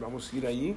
[0.00, 0.76] Vamos a ir allí.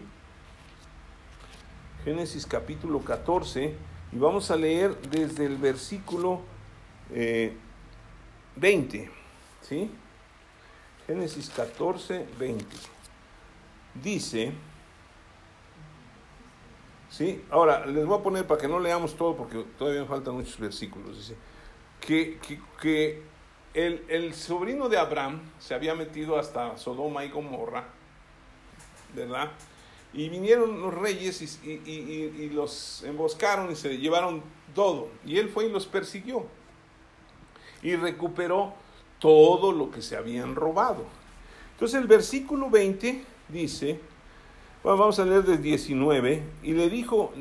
[2.07, 3.75] Génesis capítulo 14
[4.13, 6.39] y vamos a leer desde el versículo
[8.55, 8.97] 20.
[8.97, 9.11] Eh,
[9.61, 9.91] ¿Sí?
[11.05, 12.65] Génesis 14, 20.
[14.01, 14.53] Dice,
[17.09, 17.43] ¿sí?
[17.51, 21.17] Ahora, les voy a poner para que no leamos todo porque todavía faltan muchos versículos.
[21.17, 21.35] Dice,
[21.99, 22.39] que,
[22.79, 23.21] que,
[23.73, 27.83] el, el, sobrino de Abraham se había metido hasta Sodoma y Gomorra,
[29.13, 29.51] ¿verdad?
[30.17, 34.41] Y vinieron los reyes y, los emboscaron y se llevaron
[34.73, 35.09] todo.
[35.23, 36.47] Y él fue y los persiguió.
[37.83, 38.73] Y recuperó
[39.19, 41.05] todo lo que se habían robado.
[41.73, 43.99] Entonces el versículo 20 dice,
[44.81, 47.31] bueno, vamos a leer del 19, y le dijo,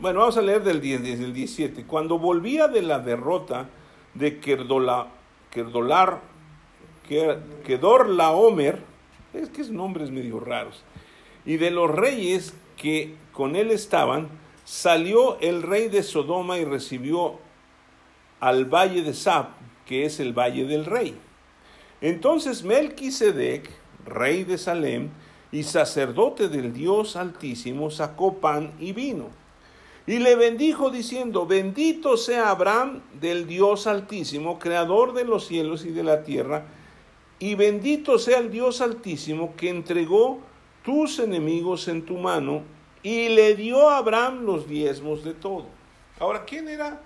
[0.00, 3.68] bueno, vamos a leer del, 10, desde el 17, cuando volvía de la derrota
[4.14, 5.12] de Kerdola,
[5.50, 6.20] Kerdolar,
[7.64, 8.82] Kedor Laomer,
[9.32, 10.82] es que es nombres medio raros,
[11.46, 14.28] y de los reyes que con él estaban,
[14.64, 17.38] salió el rey de Sodoma y recibió
[18.40, 19.46] al valle de Sab,
[19.86, 21.16] que es el valle del rey.
[22.00, 23.70] Entonces Melquisedec,
[24.04, 25.10] rey de Salem
[25.52, 29.30] y sacerdote del Dios Altísimo, sacó pan y vino.
[30.06, 35.90] Y le bendijo diciendo, bendito sea Abraham del Dios Altísimo, creador de los cielos y
[35.90, 36.66] de la tierra,
[37.38, 40.40] y bendito sea el Dios Altísimo que entregó
[40.86, 42.62] tus enemigos en tu mano
[43.02, 45.66] y le dio a Abraham los diezmos de todo.
[46.20, 47.02] Ahora, ¿quién era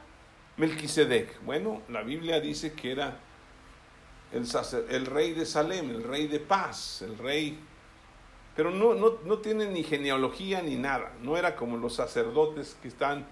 [0.58, 1.42] Melquisedec?
[1.46, 3.18] Bueno, la Biblia dice que era
[4.32, 4.44] el,
[4.90, 7.58] el rey de Salem, el rey de paz, el rey...
[8.54, 12.88] Pero no, no, no tiene ni genealogía ni nada, no era como los sacerdotes que
[12.88, 13.26] están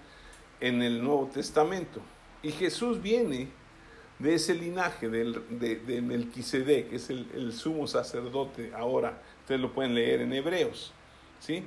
[0.59, 2.01] en el Nuevo Testamento.
[2.41, 3.49] Y Jesús viene
[4.17, 9.21] de ese linaje de, de, Melquisedec, que es el, el, sumo sacerdote ahora.
[9.49, 10.93] Ustedes lo pueden leer en Hebreos.
[11.39, 11.63] ¿sí?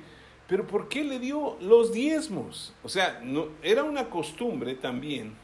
[0.47, 2.73] Pero ¿por qué le dio los diezmos?
[2.81, 5.35] O sea, no, era una costumbre también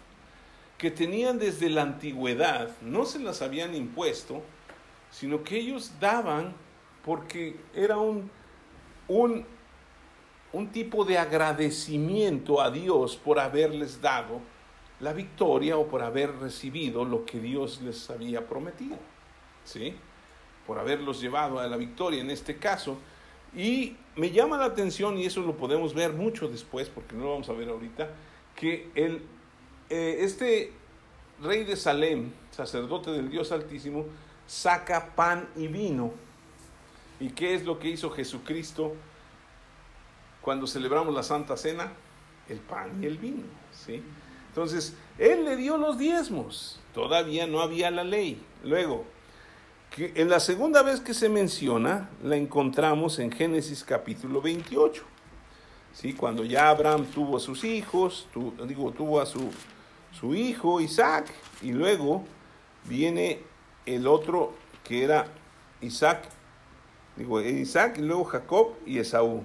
[0.78, 4.42] que tenían desde la antigüedad, no se las habían impuesto,
[5.12, 6.54] sino que ellos daban
[7.04, 8.32] porque era un,
[9.10, 9.46] un,
[10.54, 14.40] un tipo de agradecimiento a Dios por haberles dado
[15.02, 18.96] la victoria o por haber recibido lo que Dios les había prometido,
[19.66, 19.98] ¿sí?
[20.70, 23.00] Por haberlos llevado a la victoria en este caso.
[23.58, 27.32] Y me llama la atención, y eso lo podemos ver mucho después, porque no lo
[27.32, 28.12] vamos a ver ahorita,
[28.56, 29.24] que el
[29.90, 30.72] eh, este
[31.42, 34.06] rey de Salem, sacerdote del Dios Altísimo,
[34.46, 36.12] saca pan y vino.
[37.20, 38.94] ¿Y qué es lo que hizo Jesucristo
[40.40, 41.92] cuando celebramos la Santa Cena?
[42.48, 43.42] El pan y el vino.
[43.72, 44.04] ¿sí?
[44.50, 46.80] Entonces, Él le dio los diezmos.
[46.94, 48.40] Todavía no había la ley.
[48.64, 49.06] Luego,
[49.96, 55.04] que en la segunda vez que se menciona, la encontramos en Génesis capítulo 28.
[55.94, 56.14] ¿Sí?
[56.14, 58.28] Cuando ya Abraham tuvo a sus hijos,
[58.68, 59.50] digo, tuvo a su
[60.12, 62.24] su hijo Isaac, y luego
[62.86, 63.42] viene
[63.86, 65.28] el otro que era
[65.82, 66.24] Isaac,
[67.16, 69.44] digo, Isaac, y luego Jacob y Esaú.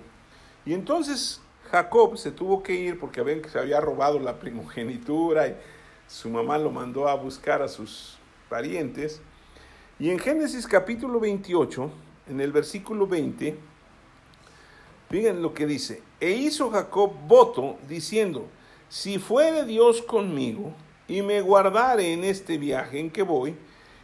[0.65, 5.57] Y entonces Jacob se tuvo que ir porque se había robado la primogenitura y
[6.07, 9.21] su mamá lo mandó a buscar a sus parientes.
[10.05, 11.91] Y en Génesis capítulo 28,
[12.29, 13.57] en el versículo 20,
[15.09, 18.47] fíjense lo que dice, e hizo Jacob voto diciendo,
[18.91, 20.75] si fuere Dios conmigo
[21.09, 23.55] y me guardare en este viaje en que voy,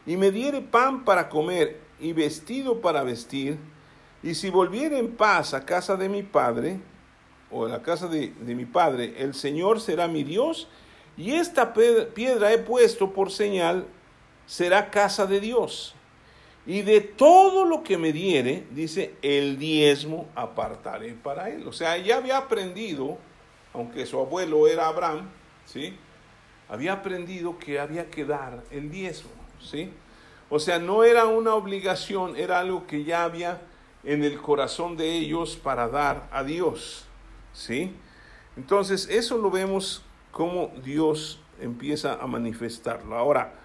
[0.07, 3.59] y me diere pan para comer y vestido para vestir,
[4.23, 6.81] y si volviere en paz a casa de mi padre,
[7.51, 10.67] o a la casa de mi padre, el Señor será mi Dios,
[11.19, 13.85] y esta piedra he puesto por señal,
[14.51, 15.95] será casa de Dios.
[16.67, 21.69] Y de todo lo que me diere, dice, el diezmo apartaré para él.
[21.69, 23.17] O sea, ya había aprendido
[23.73, 25.29] aunque su abuelo era Abraham,
[25.67, 25.97] ¿sí?
[26.69, 29.93] Había aprendido que había que dar el diezmo, ¿sí?
[30.49, 33.63] O sea, no era una obligación, era algo que ya había
[34.03, 37.07] en el corazón de ellos para dar a Dios,
[37.53, 37.95] ¿sí?
[38.57, 43.17] Entonces, eso lo vemos como Dios empieza a manifestarlo.
[43.17, 43.60] Ahora,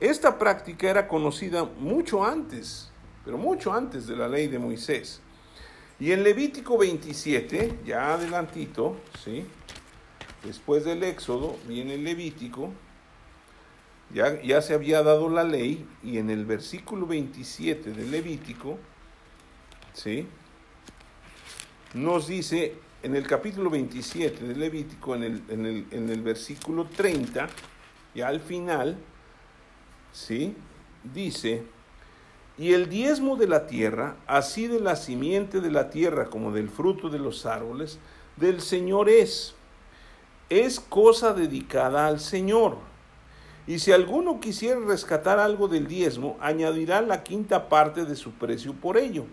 [0.00, 2.90] esta práctica era conocida mucho antes,
[3.24, 5.20] pero mucho antes de la ley de Moisés.
[5.98, 9.46] Y en Levítico 27, ya adelantito, ¿sí?
[10.44, 12.70] después del Éxodo, viene el Levítico,
[14.12, 18.78] ya, ya se había dado la ley, y en el versículo 27 del Levítico,
[19.94, 20.26] ¿sí?
[21.94, 26.84] nos dice, en el capítulo 27 del Levítico, en el, en el, en el versículo
[26.84, 27.48] 30,
[28.14, 28.98] Y al final,
[30.16, 30.56] ¿sí?
[31.04, 31.62] Dice,
[32.56, 36.70] y el diezmo de la tierra, así de la simiente de la tierra como del
[36.70, 37.98] fruto de los árboles,
[38.36, 39.54] del Señor es.
[40.48, 42.78] Es cosa dedicada al Señor.
[43.66, 48.72] Y si alguno quisiera rescatar algo del diezmo, añadirá la quinta parte de su precio
[48.72, 49.26] por ello.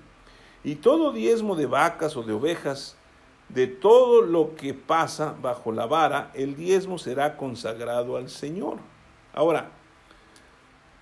[0.65, 2.97] Y todo diezmo de vacas o de ovejas,
[3.47, 8.79] de todo lo que pasa bajo la vara, el diezmo será consagrado al Señor.
[9.33, 9.71] Ahora,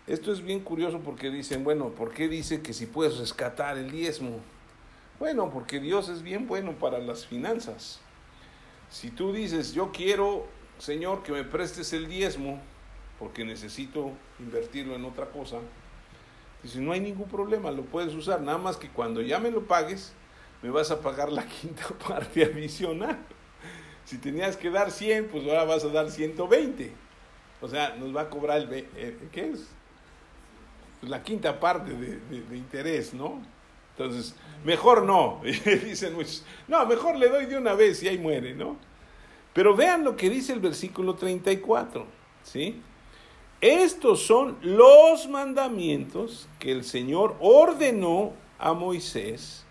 [0.07, 3.91] esto es bien curioso porque dicen, bueno, ¿por qué dice que si puedes rescatar el
[3.91, 4.39] diezmo?
[5.19, 7.99] Bueno, porque Dios es bien bueno para las finanzas.
[8.89, 10.47] Si tú dices, yo quiero,
[10.79, 12.59] Señor, que me prestes el diezmo,
[13.19, 15.59] porque necesito invertirlo en otra cosa,
[16.63, 19.67] dice, no hay ningún problema, lo puedes usar, nada más que cuando ya me lo
[19.67, 20.13] pagues,
[20.63, 23.19] me vas a pagar la quinta parte adicional.
[24.03, 26.91] Si tenías que dar 100, pues ahora vas a dar 120.
[27.61, 28.87] O sea, nos va a cobrar el...
[28.95, 29.67] Eh, ¿Qué es?
[31.01, 33.41] La quinta parte de, de interés, ¿no?
[33.97, 35.41] Entonces, mejor no,
[35.83, 36.45] dicen muchos.
[36.67, 38.77] No, mejor le doy de una vez y ahí muere, ¿no?
[39.53, 42.05] Pero vean lo que dice el versículo 34,
[42.43, 42.81] ¿sí?
[43.59, 49.65] Estos son los mandamientos que el Señor ordenó a Moisés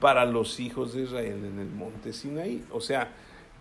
[0.00, 2.64] para los hijos de Israel en el monte Sinaí.
[2.70, 3.12] O sea,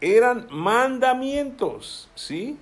[0.01, 2.57] eran mandamientos, ¿sí?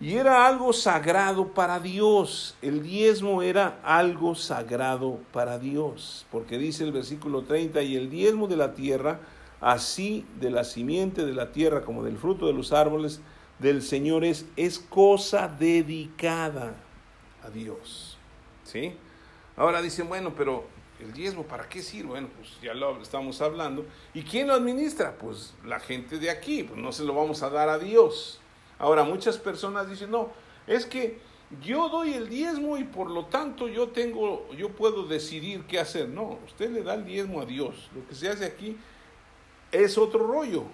[0.00, 2.56] Y era algo sagrado para Dios.
[2.62, 6.24] El diezmo era algo sagrado para Dios.
[6.32, 9.20] Porque dice el versículo 30, y el diezmo de la tierra,
[9.60, 13.20] así de la simiente de la tierra como del fruto de los árboles
[13.58, 16.74] del Señor es, es cosa dedicada
[17.44, 18.16] a Dios.
[18.64, 18.94] ¿Sí?
[19.54, 20.64] Ahora dicen, bueno, pero
[20.98, 22.08] el diezmo, ¿para qué sirve?
[22.10, 23.84] Bueno, pues ya lo estamos hablando.
[24.14, 25.14] ¿Y quién lo administra?
[25.18, 28.39] Pues la gente de aquí, pues no se lo vamos a dar a Dios.
[28.80, 30.30] Ahora, muchas personas dicen, no,
[30.66, 31.20] es que
[31.62, 36.08] yo doy el diezmo y por lo tanto yo tengo, yo puedo decidir qué hacer.
[36.08, 37.90] No, usted le da el diezmo a Dios.
[37.94, 38.78] Lo que se hace aquí
[39.70, 40.64] es otro rollo.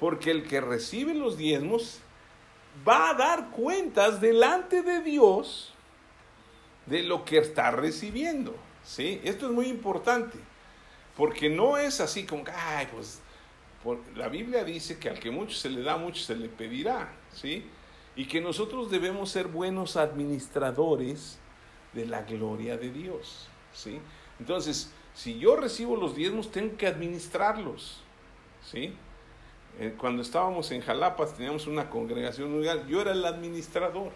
[0.00, 2.00] Porque el que recibe los diezmos
[2.86, 5.72] va a dar cuentas delante de Dios
[6.86, 8.56] de lo que está recibiendo.
[8.84, 9.20] ¿sí?
[9.22, 10.38] Esto es muy importante.
[11.16, 13.20] Porque no es así como, ay, pues
[14.14, 17.64] la Biblia dice que al que mucho se le da, mucho se le pedirá, ¿sí?
[18.16, 21.38] Y que nosotros debemos ser buenos administradores
[21.94, 23.98] de la gloria de Dios, ¿sí?
[24.38, 28.02] Entonces, si yo recibo los diezmos, tengo que administrarlos,
[28.64, 28.94] ¿sí?
[29.78, 34.12] Eh, cuando estábamos en Jalapas, teníamos una congregación, yo era el administrador.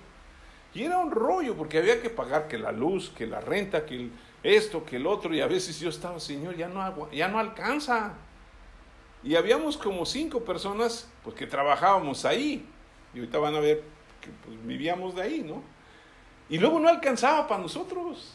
[0.75, 4.11] Y era un rollo, porque había que pagar que la luz, que la renta, que
[4.43, 8.15] esto, que el otro, y a veces yo estaba, Señor, ya no, ya no alcanza.
[9.25, 12.67] Y habíamos como cinco personas pues, que trabajábamos ahí.
[13.15, 13.83] Y ahorita van a ver
[14.21, 15.63] que pues, vivíamos de ahí, ¿no?
[16.51, 18.35] Y luego no alcanzaba para nosotros.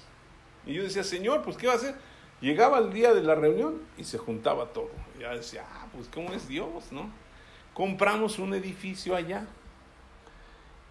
[0.65, 1.95] Y yo decía, Señor, pues ¿qué va a hacer?
[2.41, 4.89] Llegaba el día de la reunión y se juntaba todo.
[5.19, 7.09] Ya decía, ah, pues ¿cómo es Dios, no?
[7.73, 9.45] Compramos un edificio allá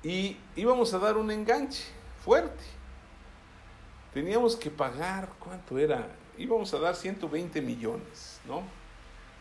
[0.03, 1.85] y íbamos a dar un enganche
[2.25, 2.65] fuerte.
[4.15, 6.09] Teníamos que pagar, ¿cuánto era?
[6.37, 8.63] Íbamos a dar 120 millones, ¿no?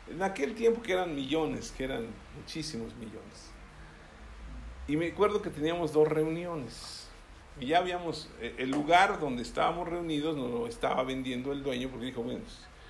[0.10, 3.52] En aquel tiempo que eran millones, que eran muchísimos millones.
[4.88, 7.08] Y me acuerdo que teníamos dos reuniones.
[7.60, 11.90] Y ya habíamos, eh, el lugar donde estábamos reunidos nos lo estaba vendiendo el dueño
[11.90, 12.42] porque dijo, bueno,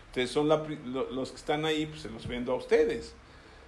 [0.07, 3.15] ustedes son los que están ahí, pues se los vendo a ustedes.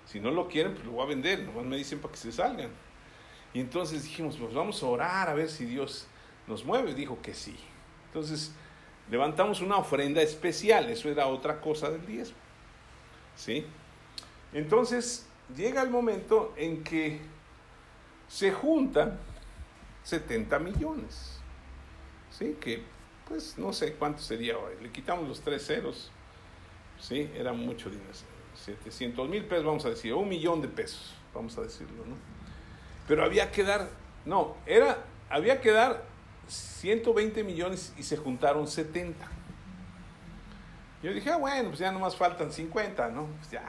[0.05, 2.31] Si no lo quieren, pues lo voy a vender, nomás me dicen para que se
[2.31, 2.69] salgan.
[3.53, 6.07] Y entonces dijimos, pues vamos a orar a ver si Dios
[6.47, 6.93] nos mueve.
[6.93, 7.55] Dijo que sí.
[8.07, 8.51] Entonces
[9.09, 12.37] levantamos una ofrenda especial, eso era otra cosa del diezmo.
[13.39, 13.65] ¿Sí?
[14.53, 15.25] Entonces
[15.55, 17.19] llega el momento en que
[18.27, 19.17] se juntan
[20.03, 21.39] 70 millones,
[22.29, 22.57] ¿sí?
[22.59, 22.83] Que
[23.27, 26.11] pues no sé cuánto sería hoy, le quitamos los tres ceros,
[26.99, 27.29] ¿sí?
[27.33, 28.09] Era mucho dinero,
[28.65, 32.15] 700 mil pesos, vamos a decir, un millón de pesos, vamos a decirlo, ¿no?
[33.07, 33.89] Pero había que dar,
[34.25, 36.03] no, era, había que dar
[36.47, 39.38] 120 millones y se juntaron 70.
[41.01, 43.27] Yo dije, ah, bueno, pues ya nomás faltan 50, ¿no?
[43.37, 43.63] Pues ya.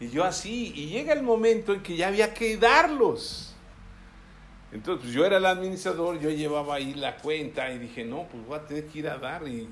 [0.00, 3.54] Y yo así, y llega el momento en que ya había que darlos.
[4.72, 8.46] Entonces, pues yo era el administrador, yo llevaba ahí la cuenta y dije, no, pues
[8.46, 9.68] voy a tener que ir a dar y,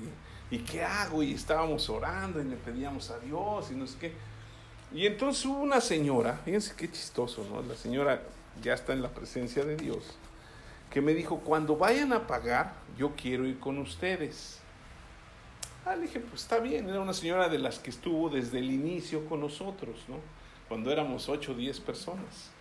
[0.51, 1.23] y ¿qué hago?
[1.23, 4.13] Y estábamos orando y le pedíamos a Dios y no sé qué.
[4.93, 7.61] Y entonces hubo una señora, fíjense qué chistoso, ¿no?
[7.61, 8.21] La señora
[8.61, 10.03] ya está en la presencia de Dios,
[10.91, 14.58] que me dijo, cuando vayan a pagar, yo quiero ir con ustedes.
[15.89, 18.69] Ah, le dije, pues está bien, era una señora de las que estuvo desde el
[18.69, 20.17] inicio con nosotros, ¿no?
[20.67, 22.51] Cuando éramos 8 o 10 personas.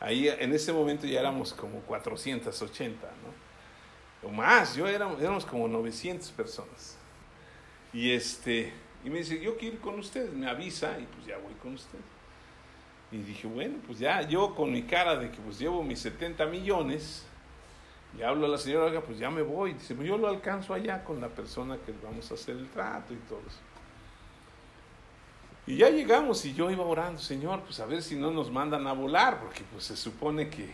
[0.00, 4.28] Ahí en ese momento ya éramos como 480, ¿no?
[4.30, 6.96] O más, yo éramos, éramos como 900 personas.
[7.92, 8.72] Y este,
[9.04, 11.74] y me dice, yo quiero ir con ustedes, me avisa y pues ya voy con
[11.74, 12.02] ustedes.
[13.12, 16.46] Y dije, bueno, pues ya yo con mi cara de que pues llevo mis 70
[16.46, 17.25] millones,
[18.18, 19.74] y hablo a la señora, pues ya me voy.
[19.74, 23.18] Dice, yo lo alcanzo allá con la persona que vamos a hacer el trato y
[23.28, 23.58] todo eso.
[25.66, 28.86] Y ya llegamos y yo iba orando, Señor, pues a ver si no nos mandan
[28.86, 30.70] a volar, porque pues se supone que,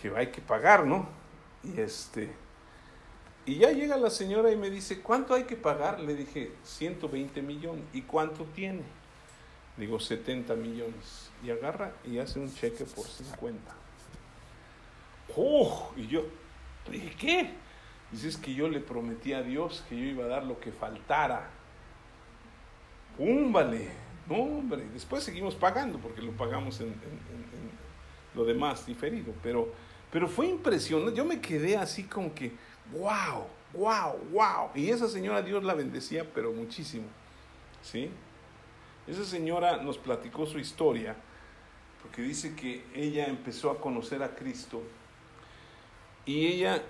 [0.00, 1.08] que hay que pagar, ¿no?
[1.62, 2.34] Y este,
[3.46, 6.00] y ya llega la señora y me dice, ¿cuánto hay que pagar?
[6.00, 7.84] Le dije, 120 millones.
[7.92, 8.82] ¿Y cuánto tiene?
[9.76, 11.30] Digo, 70 millones.
[11.42, 13.79] Y agarra y hace un cheque por 50.
[15.36, 15.92] ¡Oh!
[15.96, 16.24] Y yo
[17.18, 17.50] ¿qué?
[18.10, 20.72] Dice, es que yo le prometí a Dios que yo iba a dar lo que
[20.72, 21.50] faltara
[23.16, 23.88] ¡Púmbale!
[24.26, 24.86] No, hombre.
[24.92, 26.94] Después seguimos pagando porque lo pagamos en,
[28.34, 29.34] lo demás diferido.
[29.42, 29.72] Pero,
[30.10, 31.16] pero fue impresionante.
[31.16, 32.52] Yo me quedé así como que,
[32.92, 34.70] wow, wow, wow.
[34.74, 37.04] Y esa señora Dios la bendecía, pero muchísimo.
[37.82, 38.10] ¿Sí?
[39.06, 41.16] Esa señora nos platicó su historia
[42.02, 44.82] porque dice que ella empezó a conocer a Cristo
[46.26, 46.82] y ella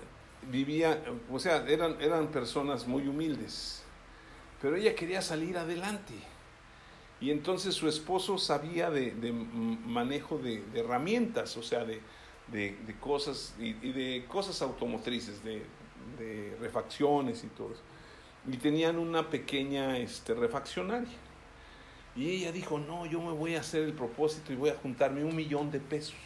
[0.51, 3.81] vivía, o sea, eran, eran personas muy humildes
[4.61, 6.15] pero ella quería salir adelante.
[7.21, 12.01] Y entonces su esposo sabía de, manejo de, herramientas, o sea, de,
[13.01, 15.65] cosas y, de cosas automotrices, de,
[16.61, 17.83] refacciones y todo eso.
[18.51, 21.17] Y tenían una pequeña este, refaccionaria.
[22.17, 25.25] Y ella dijo, no, yo me voy a hacer el propósito y voy a juntarme
[25.25, 26.17] un millón de pesos.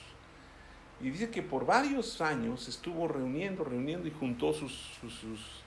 [1.01, 5.65] Y dice que por varios años estuvo reuniendo, reuniendo y juntó sus, sus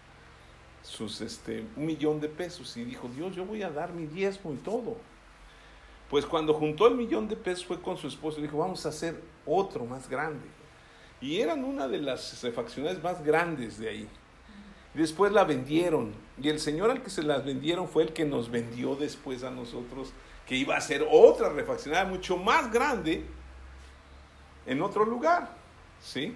[0.88, 4.54] sus este, un millón de pesos y dijo, Dios, yo voy a dar mi diezmo
[4.54, 4.98] y todo.
[6.10, 8.90] Pues cuando juntó el millón de pesos fue con su esposo y dijo, vamos a
[8.90, 10.46] hacer otro más grande.
[11.20, 14.08] Y eran una de las refacciones más grandes de ahí.
[14.94, 18.50] Después la vendieron y el señor al que se las vendieron fue el que nos
[18.50, 20.12] vendió después a nosotros
[20.48, 23.26] que iba a hacer otra refaccionaria mucho más grande
[24.68, 25.50] en otro lugar,
[26.02, 26.36] ¿sí?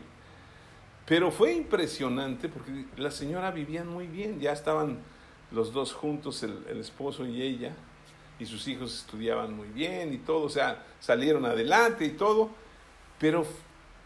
[1.06, 5.00] Pero fue impresionante porque la señora vivían muy bien, ya estaban
[5.52, 7.74] los dos juntos, el, esposo y ella,
[8.40, 12.50] y sus hijos estudiaban muy bien y todo, o sea, salieron adelante y todo,
[13.20, 13.46] pero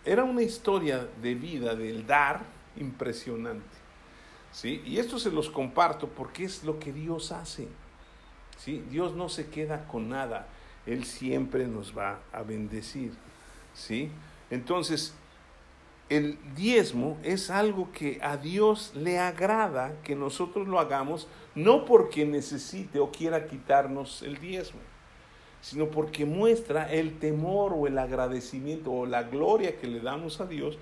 [0.04, 2.42] era una historia de vida, del dar,
[2.78, 3.78] impresionante.
[4.52, 4.82] ¿sí?
[4.86, 7.68] Y esto se los comparto porque es lo que Dios hace.
[8.58, 8.84] ¿sí?
[8.90, 10.48] Dios no se queda con nada,
[10.86, 13.14] Él siempre nos va a bendecir.
[13.76, 14.10] ¿Sí?
[14.50, 15.14] Entonces,
[16.10, 22.26] el diezmo es algo que a Dios le agrada que nosotros lo hagamos, no porque
[22.26, 24.80] necesite o quiera quitarnos el diezmo,
[25.62, 30.46] sino porque muestra el temor o el agradecimiento o la gloria que le damos a
[30.46, 30.78] Dios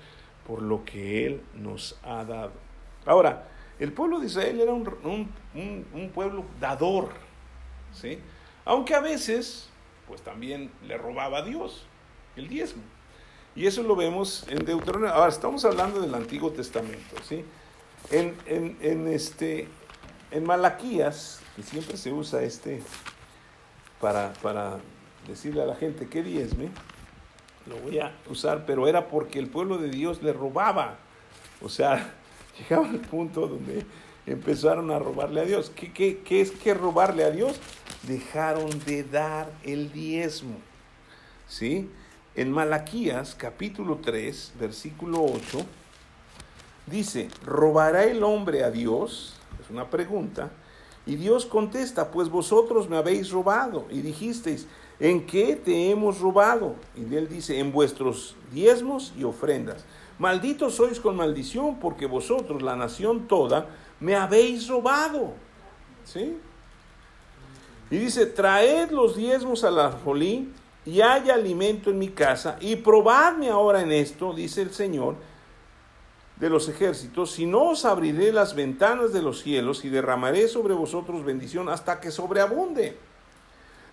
[0.45, 2.51] por lo que Él nos ha dado.
[3.05, 3.47] Ahora,
[3.79, 7.09] el pueblo de Israel era un, un pueblo dador,
[7.93, 8.19] ¿sí?
[8.65, 9.69] aunque a veces,
[10.07, 11.87] pues también le robaba a Dios
[12.36, 12.84] el diezmo.
[13.55, 15.13] Y eso lo vemos en Deuteronomio.
[15.13, 17.43] Ahora, estamos hablando del Antiguo Testamento, ¿sí?
[18.09, 19.67] En, en, este,
[20.31, 22.81] en Malaquías, que siempre se usa este
[24.01, 24.79] para, para
[25.27, 26.69] decirle a la gente que diezme,
[27.67, 30.97] lo voy a usar, pero era porque el pueblo de Dios le robaba.
[31.61, 32.13] O sea,
[32.57, 33.86] llegaba al punto donde
[34.25, 35.71] empezaron a robarle a Dios.
[35.75, 37.59] ¿Qué, qué, qué es que robarle a Dios?
[38.07, 40.57] Dejaron de dar el diezmo.
[41.47, 41.89] ¿Sí?
[42.36, 45.59] En Malaquías capítulo 3, versículo 8,
[46.88, 49.36] dice, ¿robará el hombre a Dios?
[49.63, 50.49] Es una pregunta.
[51.05, 53.86] Y Dios contesta, pues vosotros me habéis robado.
[53.91, 54.65] Y dijisteis,
[54.99, 56.75] ¿en qué te hemos robado?
[56.95, 59.86] Y él dice, en vuestros diezmos y ofrendas.
[60.17, 63.67] Malditos sois con maldición, porque vosotros, la nación toda,
[63.99, 65.34] me habéis robado.
[66.03, 66.36] ¿Sí?
[67.91, 70.51] Y dice, traed los diezmos a la jolí
[70.86, 75.15] y haya alimento en mi casa, y probadme ahora en esto, dice el Señor
[76.38, 80.73] de los ejércitos, si no os abriré las ventanas de los cielos y derramaré sobre
[80.73, 82.97] vosotros bendición hasta que sobreabunde.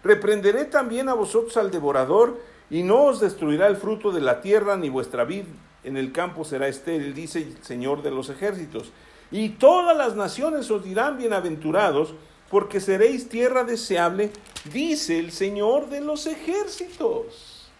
[0.02, 4.76] Reprenderé también a vosotros al devorador, y no os destruirá el fruto de la tierra,
[4.76, 5.44] ni vuestra vid
[5.82, 8.92] en el campo será estéril, dice el Señor de los ejércitos.
[9.30, 12.14] Y todas las naciones os dirán bienaventurados,
[12.50, 14.32] porque seréis tierra deseable,
[14.72, 17.70] dice el Señor de los ejércitos.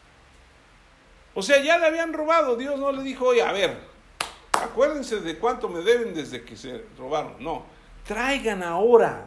[1.35, 3.79] O sea, ya le habían robado, Dios no le dijo, oye, a ver,
[4.53, 7.35] acuérdense de cuánto me deben desde que se robaron.
[7.41, 7.65] No,
[8.05, 9.27] traigan ahora,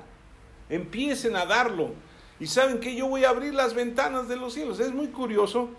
[0.69, 1.91] empiecen a darlo.
[2.39, 4.79] Y saben que yo voy a abrir las ventanas de los cielos.
[4.79, 5.69] Es muy curioso,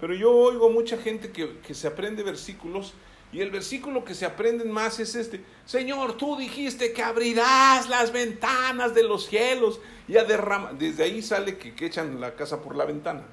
[0.00, 2.94] Pero yo oigo mucha gente que, que se aprende versículos
[3.34, 8.12] y el versículo que se aprenden más es este, Señor, tú dijiste que abrirás las
[8.12, 12.76] ventanas de los cielos y a derramar, desde ahí sale que, echan la casa por
[12.76, 13.24] la ventana.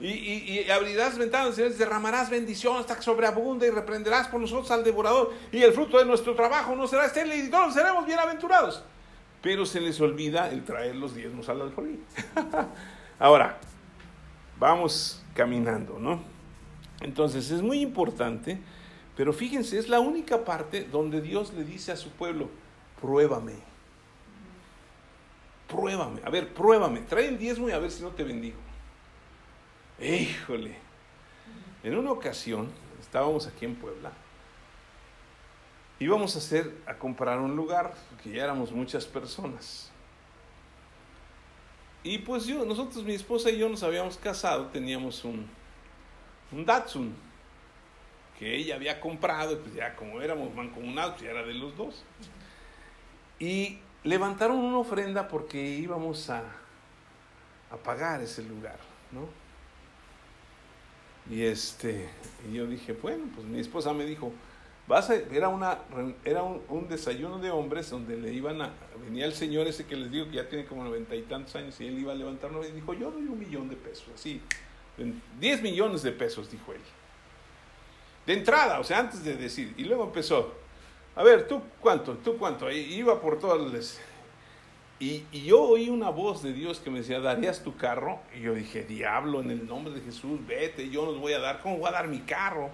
[0.00, 5.32] Y, y, abrirás ventanas, derramarás bendición hasta que sobreabunde y reprenderás por nosotros al devorador
[5.52, 8.82] y el fruto de nuestro trabajo no será estéril y todos seremos bienaventurados.
[9.40, 12.00] Pero se les olvida el traer los diezmos al alfolí.
[13.20, 13.56] Ahora,
[14.58, 16.33] vamos caminando, ¿no?
[17.00, 18.58] Entonces es muy importante,
[19.16, 22.48] pero fíjense, es la única parte donde Dios le dice a su pueblo,
[23.00, 23.54] pruébame.
[25.68, 28.58] Pruébame, a ver, pruébame, trae el diezmo y a ver si no te bendigo.
[30.00, 30.76] Híjole,
[31.82, 32.68] en una ocasión
[33.00, 34.12] estábamos aquí en Puebla,
[35.98, 39.90] íbamos a hacer, a comprar un lugar, que ya éramos muchas personas.
[42.02, 45.48] Y pues yo, nosotros, mi esposa y yo nos habíamos casado, teníamos un,
[46.54, 47.14] un Datsun
[48.38, 52.04] que ella había comprado, pues ya como éramos mancomunados, ya era de los dos.
[53.38, 56.42] Y levantaron una ofrenda porque íbamos a,
[57.70, 58.78] a pagar ese lugar,
[59.12, 59.28] ¿no?
[61.30, 62.08] Y este,
[62.48, 64.32] y yo dije, bueno, pues mi esposa me dijo,
[64.86, 65.78] vas a, era una,
[66.24, 70.10] era un, desayuno de hombres donde le iban a, venía el señor ese que les
[70.10, 72.72] digo que ya tiene como noventa y tantos años y él iba a levantarnos y
[72.72, 74.42] dijo, yo doy un millón de pesos, así,
[75.40, 76.80] 10 millones de pesos, dijo él.
[78.26, 79.74] De entrada, o sea, antes de decir.
[79.76, 80.54] Y luego empezó,
[81.16, 82.14] a ver, ¿tú cuánto?
[82.14, 82.70] ¿Tú cuánto?
[82.70, 84.00] Iba por todas las...
[85.00, 88.20] Y, y, yo oí una voz de Dios que me decía, ¿darías tu carro?
[88.34, 91.60] Y yo dije, diablo, en el nombre de Jesús, vete, yo nos voy a dar.
[91.60, 92.70] ¿Cómo voy a dar mi carro?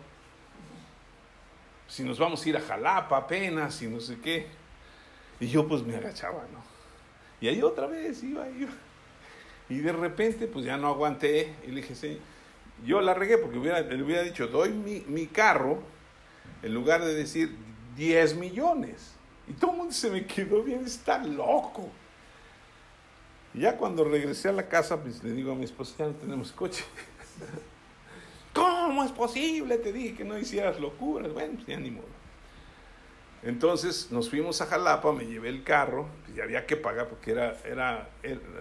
[1.89, 4.47] Si nos vamos a ir a Jalapa apenas y no sé qué.
[5.41, 6.63] Y yo pues me agachaba, ¿no?
[7.41, 8.73] Y ahí otra vez iba, iba.
[9.71, 12.19] Y de repente, pues ya no aguanté y le dije, sí,
[12.85, 15.81] yo la regué porque le hubiera dicho, doy mi, mi carro
[16.63, 17.57] en lugar de decir
[17.97, 19.13] 10 millones.
[19.49, 21.89] Y todo el mundo se me quedó bien, está loco.
[23.55, 26.13] Y ya cuando regresé a la casa, pues le digo a mi esposa, ya no
[26.13, 26.85] tenemos coche.
[28.55, 29.79] ¿Cómo es posible?
[29.79, 31.33] Te dije que no hicieras locuras.
[31.33, 32.20] Bueno, pues ya ni modo.
[33.43, 37.57] Entonces nos fuimos a Jalapa, me llevé el carro, y había que pagar porque era,
[37.65, 38.09] era,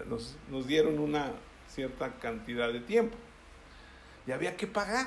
[0.06, 1.32] nos, nos, dieron una
[1.68, 3.16] cierta cantidad de tiempo
[4.26, 5.06] y había que pagar.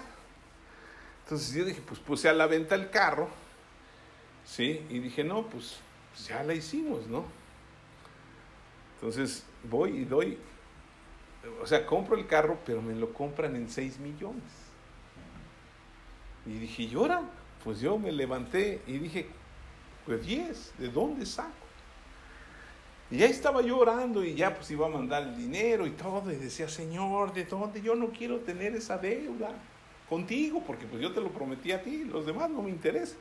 [1.24, 3.30] Entonces yo dije, pues puse a la venta el carro,
[4.46, 4.86] ¿sí?
[4.90, 5.78] Y dije, no, pues,
[6.12, 7.26] pues ya la hicimos, ¿no?
[8.96, 10.38] Entonces voy y doy,
[11.62, 14.44] o sea, compro el carro, pero me lo compran en 6 millones.
[16.46, 17.24] Y dije, ¿y ahora?
[17.64, 19.28] Pues yo me levanté y dije,
[20.06, 21.52] pues 10, ¿de dónde saco?
[23.12, 26.32] Y ya estaba yo orando y ya pues iba a mandar el dinero y todo.
[26.32, 27.82] Y decía, Señor, ¿de dónde?
[27.82, 29.52] Yo no quiero tener esa deuda
[30.10, 33.18] contigo porque pues yo te lo prometí a ti, los demás no me interesan.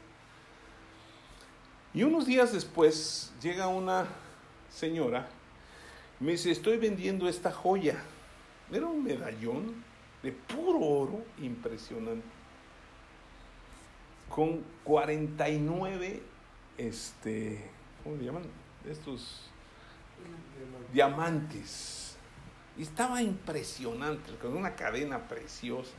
[1.95, 4.07] Y unos días después llega una
[4.70, 5.28] señora,
[6.20, 8.03] me dice, estoy vendiendo esta joya.
[8.70, 9.85] Era un medallón
[10.22, 12.26] de puro oro impresionante,
[14.30, 16.32] con 49
[16.89, 17.70] este,
[18.03, 18.43] ¿cómo le llaman?
[18.89, 19.43] Estos
[20.93, 22.16] diamantes.
[22.76, 25.93] Y estaba impresionante, con una cadena preciosa.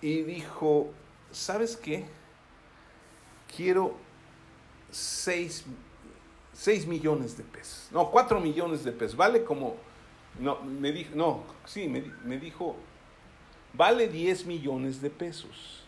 [0.00, 0.92] Y dijo,
[1.32, 2.04] ¿sabes qué?
[3.56, 3.96] Quiero
[4.90, 5.64] 6
[6.86, 7.88] millones de pesos.
[7.90, 9.16] No, 4 millones de pesos.
[9.16, 9.76] Vale como,
[10.38, 12.76] no, me dijo, no, sí, me, me dijo,
[13.72, 15.84] vale 10 millones de pesos,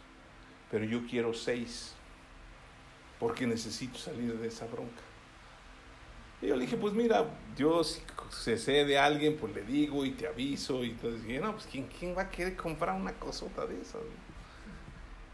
[0.70, 1.97] pero yo quiero 6
[3.18, 5.02] porque necesito salir de esa bronca.
[6.40, 7.24] Y yo le dije, pues mira,
[7.56, 8.00] Dios
[8.30, 10.84] se sé de alguien, pues le digo y te aviso.
[10.84, 14.00] Y entonces dije, no, pues ¿quién, quién va a querer comprar una cosota de esas?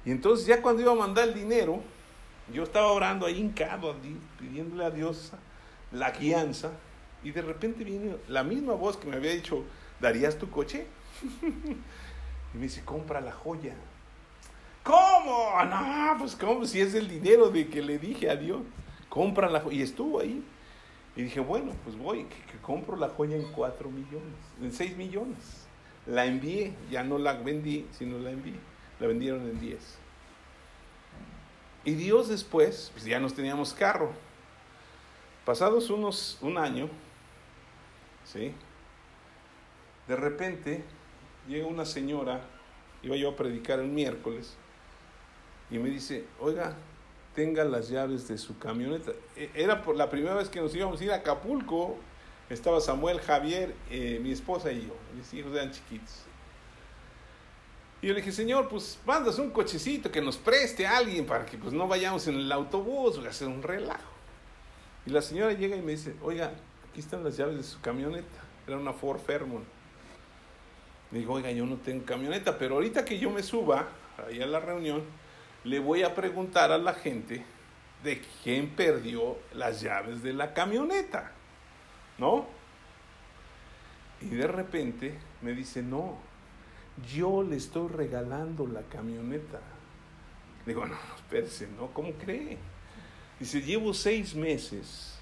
[0.04, 1.82] Y entonces ya cuando iba a mandar el dinero,
[2.52, 3.94] yo estaba orando ahí hincado,
[4.38, 5.32] pidiéndole a Dios
[5.92, 6.72] la guianza.
[7.22, 9.64] Y de repente viene la misma voz que me había dicho,
[10.00, 10.86] ¿darías tu coche?
[11.42, 13.74] y me dice, compra la joya.
[14.84, 15.64] ¿Cómo?
[15.64, 16.66] No, pues ¿cómo?
[16.66, 18.60] Si es el dinero de que le dije a Dios.
[19.08, 19.78] Compra la joya.
[19.78, 20.44] Y estuvo ahí.
[21.16, 25.66] Y dije, bueno, pues voy, que, compro la joya en 4 millones, en 6 millones.
[26.06, 28.54] La envié, ya no la vendí, sino la envié.
[29.00, 29.98] La vendieron en 10.
[31.84, 34.12] Y Dios después, pues ya nos teníamos carro.
[35.44, 36.88] Pasados unos, un año,
[38.24, 38.52] ¿sí?
[40.08, 40.82] De repente
[41.46, 42.40] llega una señora,
[43.02, 44.56] iba yo a predicar el miércoles,
[45.74, 46.76] y me dice, oiga,
[47.34, 49.10] tenga las llaves de su camioneta.
[49.36, 51.96] E, era por la primera vez que nos íbamos a ir a Acapulco.
[52.48, 54.94] Estaba Samuel, Javier, eh, mi esposa y yo.
[55.16, 56.22] Mis hijos eran chiquitos.
[58.00, 61.44] Y yo le dije, Señor, pues mandas un cochecito que nos preste a alguien para
[61.44, 64.12] que pues no vayamos en el autobús, voy a hacer un relajo.
[65.06, 66.52] Y la señora llega y me dice, oiga,
[66.88, 68.44] aquí están las llaves de su camioneta.
[68.68, 69.64] Era una Ford Fairmont.
[71.10, 73.88] Le digo, oiga, yo no tengo camioneta, pero ahorita que yo me suba
[74.28, 75.02] ahí a la reunión,
[75.64, 77.44] le voy a preguntar a la gente
[78.02, 81.32] de quién perdió las llaves de la camioneta.
[82.18, 82.46] ¿No?
[84.20, 86.18] Y de repente me dice, no,
[87.14, 89.60] yo le estoy regalando la camioneta.
[90.64, 91.88] Digo, no, no, espérese, ¿no?
[91.88, 92.56] ¿Cómo cree?
[93.38, 95.18] Dice, llevo seis meses,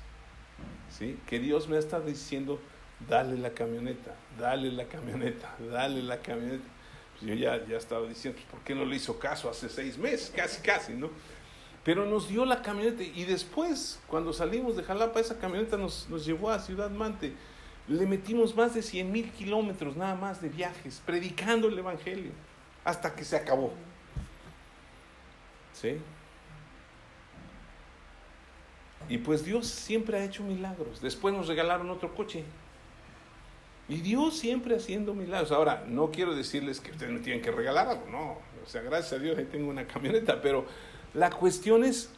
[0.91, 1.19] ¿sí?
[1.27, 2.61] Que Dios me está diciendo,
[3.09, 6.69] dale la camioneta, dale la camioneta, dale la camioneta.
[7.25, 10.33] Yo ya, ya estaba diciendo, pues, ¿por qué no le hizo caso hace seis meses?
[10.35, 11.11] Casi, casi, ¿no?
[11.85, 16.25] Pero nos dio la camioneta y después, cuando salimos de Jalapa, esa camioneta nos, nos
[16.25, 17.35] llevó a Ciudad Mante.
[17.89, 22.31] Le metimos más de 100 mil kilómetros nada más de viajes, predicando el Evangelio,
[22.85, 23.73] hasta que se acabó.
[25.73, 25.99] ¿Sí?
[29.09, 31.01] Y pues Dios siempre ha hecho milagros.
[31.01, 32.45] Después nos regalaron otro coche.
[33.89, 35.53] Y Dios siempre haciendo milagros.
[35.53, 38.39] Ahora, no quiero decirles que ustedes me tienen que regalar algo, no.
[38.65, 40.67] O sea, gracias a Dios ahí tengo una camioneta, pero
[41.15, 42.11] la cuestión es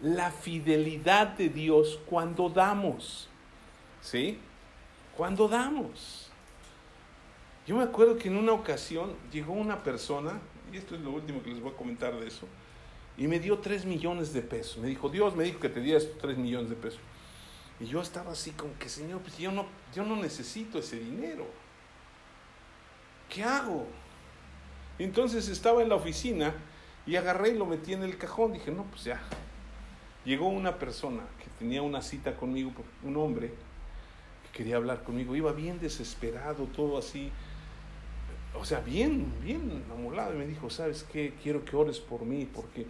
[0.00, 3.28] la fidelidad de Dios cuando damos.
[4.00, 4.38] ¿Sí?
[5.16, 6.30] Cuando damos.
[7.66, 10.40] Yo me acuerdo que en una ocasión llegó una persona,
[10.72, 12.46] y esto es lo último que les voy a comentar de eso,
[13.18, 14.78] y me dio tres millones de pesos.
[14.78, 17.00] Me dijo, Dios me dijo que te diera estos tres millones de pesos.
[17.80, 21.46] Y yo estaba así como que, Señor, pues yo no, yo no necesito ese dinero.
[23.28, 23.86] ¿Qué hago?
[24.98, 26.52] entonces estaba en la oficina
[27.06, 28.52] y agarré y lo metí en el cajón.
[28.52, 29.20] Dije, no, pues ya.
[30.24, 32.72] Llegó una persona que tenía una cita conmigo,
[33.04, 33.52] un hombre
[34.42, 35.36] que quería hablar conmigo.
[35.36, 37.30] Iba bien desesperado, todo así.
[38.54, 40.34] O sea, bien, bien amolado.
[40.34, 41.34] Y me dijo, ¿sabes qué?
[41.40, 42.86] Quiero que ores por mí porque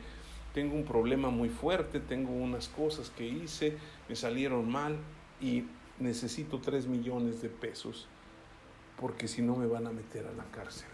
[0.59, 3.79] tengo un problema muy fuerte, tengo unas cosas que hice,
[4.09, 4.97] me salieron mal
[5.41, 5.63] y
[6.01, 8.09] necesito tres millones de pesos
[9.01, 10.89] porque si no me van a meter a la cárcel.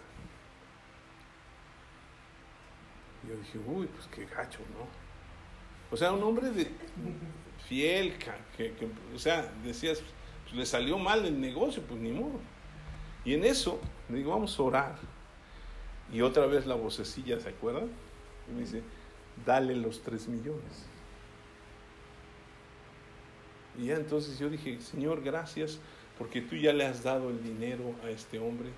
[3.26, 4.86] yo dije, uy, pues qué gacho, ¿no?
[5.90, 6.68] O sea, un hombre de,
[7.66, 8.18] fiel,
[8.58, 10.02] que, que, o sea, decías,
[10.42, 12.38] pues le salió mal el negocio, pues ni modo.
[13.24, 14.98] Y en eso, le digo, vamos a orar.
[16.12, 17.88] Y otra vez la vocecilla, ¿se acuerdan?
[18.50, 18.82] Y me dice,
[19.44, 20.86] dale los tres millones.
[23.78, 25.78] Y ya entonces yo dije, Señor, gracias
[26.18, 28.70] porque tú ya le has dado el dinero a este hombre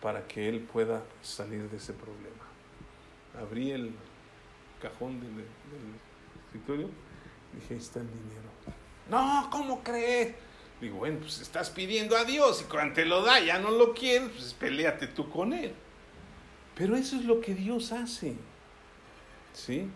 [0.00, 2.50] para que él pueda salir de ese problema
[3.38, 3.92] abrí el
[4.80, 5.44] cajón del,
[6.46, 6.88] escritorio
[7.52, 8.48] y dije, ahí está el dinero.
[9.08, 10.34] No, ¿cómo crees?
[10.80, 13.92] Digo, bueno, pues estás pidiendo a Dios y cuando te lo da ya no lo
[13.92, 15.74] quieres, pues peleate tú con él.
[16.74, 18.36] Pero eso es lo que Dios hace.
[19.52, 19.88] ¿Sí?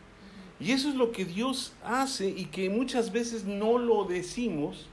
[0.61, 4.89] Y eso es lo que Dios hace y que muchas veces no lo decimos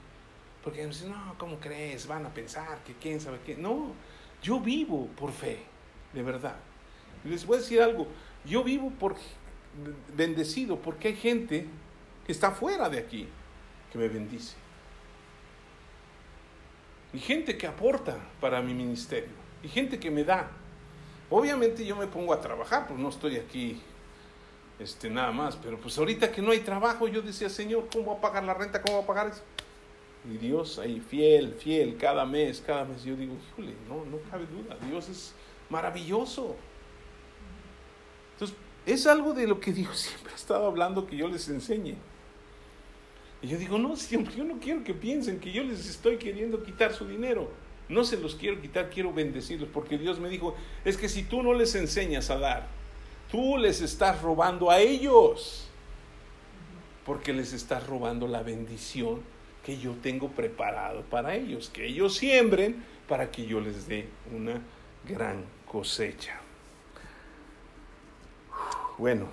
[0.62, 2.06] porque dicen, no, ¿cómo crees?
[2.06, 3.56] Van a pensar que quién sabe qué.
[3.56, 3.92] No,
[4.42, 5.58] yo vivo por fe,
[6.12, 6.56] de verdad.
[7.24, 8.06] Les voy a decir algo,
[8.44, 9.16] yo vivo por,
[10.16, 11.66] bendecido porque hay gente
[12.24, 13.28] que está fuera de aquí
[13.90, 14.56] que me bendice.
[17.12, 19.42] Y gente que aporta para mi ministerio.
[19.62, 20.50] Y gente que me da.
[21.28, 23.80] Obviamente yo me pongo a trabajar, pues no estoy aquí
[24.82, 25.56] este, nada más.
[25.56, 28.54] Pero pues ahorita que no hay trabajo, yo decía, Señor, ¿cómo voy a pagar la
[28.54, 28.82] renta?
[28.82, 29.42] ¿Cómo voy a pagar eso?
[30.30, 33.02] Y Dios ahí, fiel, fiel, cada mes, cada mes.
[33.02, 34.76] Yo digo, híjole, no, no cabe duda.
[34.88, 35.34] Dios es
[35.68, 36.56] maravilloso.
[38.34, 38.56] Entonces,
[38.86, 41.96] es algo de lo que Dios siempre ha estado hablando que yo les enseñe.
[43.42, 46.62] Y yo digo, no, siempre, yo no quiero que piensen que yo les estoy queriendo
[46.62, 47.50] quitar su dinero.
[47.88, 50.54] No se los quiero quitar, quiero bendecirlos, porque Dios me dijo,
[50.84, 52.81] es que si tú no les enseñas a dar,
[53.32, 55.66] tú les estás robando a ellos,
[57.06, 59.22] porque les estás robando la bendición
[59.64, 64.06] que yo tengo preparado para ellos, que ellos siembren para que yo les dé
[64.36, 64.60] una
[65.08, 66.38] gran cosecha.
[68.98, 69.28] Bueno,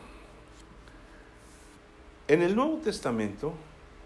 [2.29, 3.53] en el Nuevo Testamento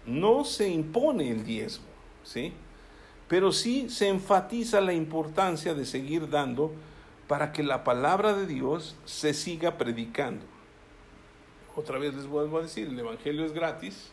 [0.06, 1.86] no se impone el diezmo,
[2.24, 2.52] ¿sí?
[3.28, 6.72] Pero sí se enfatiza la importancia de seguir dando
[7.28, 10.44] para que la palabra de Dios se siga predicando.
[11.76, 14.10] Otra vez les vuelvo a decir, el Evangelio es gratis,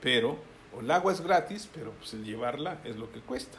[0.00, 0.36] pero,
[0.76, 3.58] o el agua es gratis, pero pues el llevarla es lo que cuesta.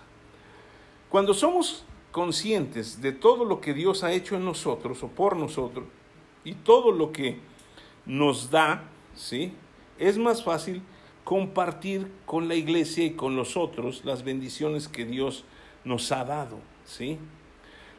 [1.10, 5.86] Cuando somos conscientes de todo lo que Dios ha hecho en nosotros o por nosotros,
[6.44, 7.40] y todo lo que
[8.06, 8.84] nos da,
[9.16, 9.54] ¿sí?
[10.00, 10.82] Es más fácil
[11.26, 15.44] compartir con la iglesia y con los otros las bendiciones que Dios
[15.84, 17.20] nos ha dado, ¿sí?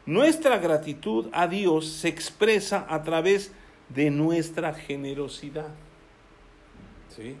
[0.09, 3.51] Nuestra gratitud a Dios se expresa a través
[3.89, 5.69] de nuestra generosidad.
[7.15, 7.35] ¿Sí?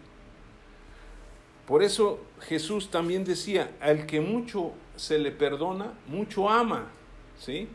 [1.65, 6.91] Por eso Jesús también decía, al que mucho se le perdona, mucho ama.
[7.39, 7.67] ¿Sí?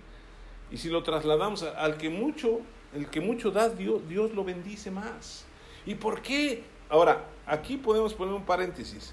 [0.70, 2.60] Y si lo trasladamos al que mucho,
[2.94, 5.44] el que mucho da, Dios, Dios lo bendice más.
[5.86, 6.62] ¿Y por qué?
[6.88, 9.12] Ahora, aquí podemos poner un paréntesis.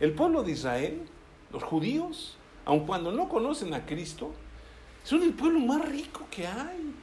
[0.00, 1.02] El pueblo de Israel,
[1.52, 4.32] los judíos, aun cuando no conocen a Cristo,
[5.04, 6.94] son el pueblo más rico que hay.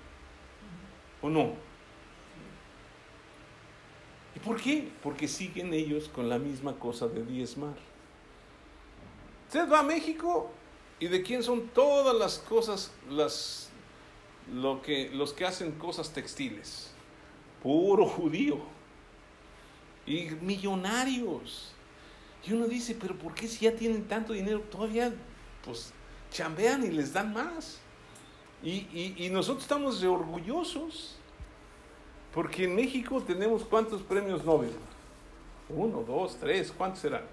[1.22, 1.54] ¿O no?
[4.36, 4.88] ¿Y por qué?
[5.02, 7.76] Porque siguen ellos con la misma cosa de diezmar.
[9.48, 10.52] Usted va a México
[11.00, 13.70] y de quién son todas las cosas, las,
[14.54, 16.92] lo que, los que hacen cosas textiles.
[17.64, 18.60] Puro judío.
[20.06, 21.74] Y millonarios.
[22.46, 25.14] Y uno dice, pero ¿por qué si ya tienen tanto dinero todavía
[25.66, 25.92] pues
[26.32, 27.80] chambean y les dan más?
[28.64, 31.16] Y, nosotros estamos orgullosos,
[32.34, 34.72] porque en México tenemos cuántos premios Nobel.
[35.70, 37.24] Uno, dos, tres, ¿cuántos serán?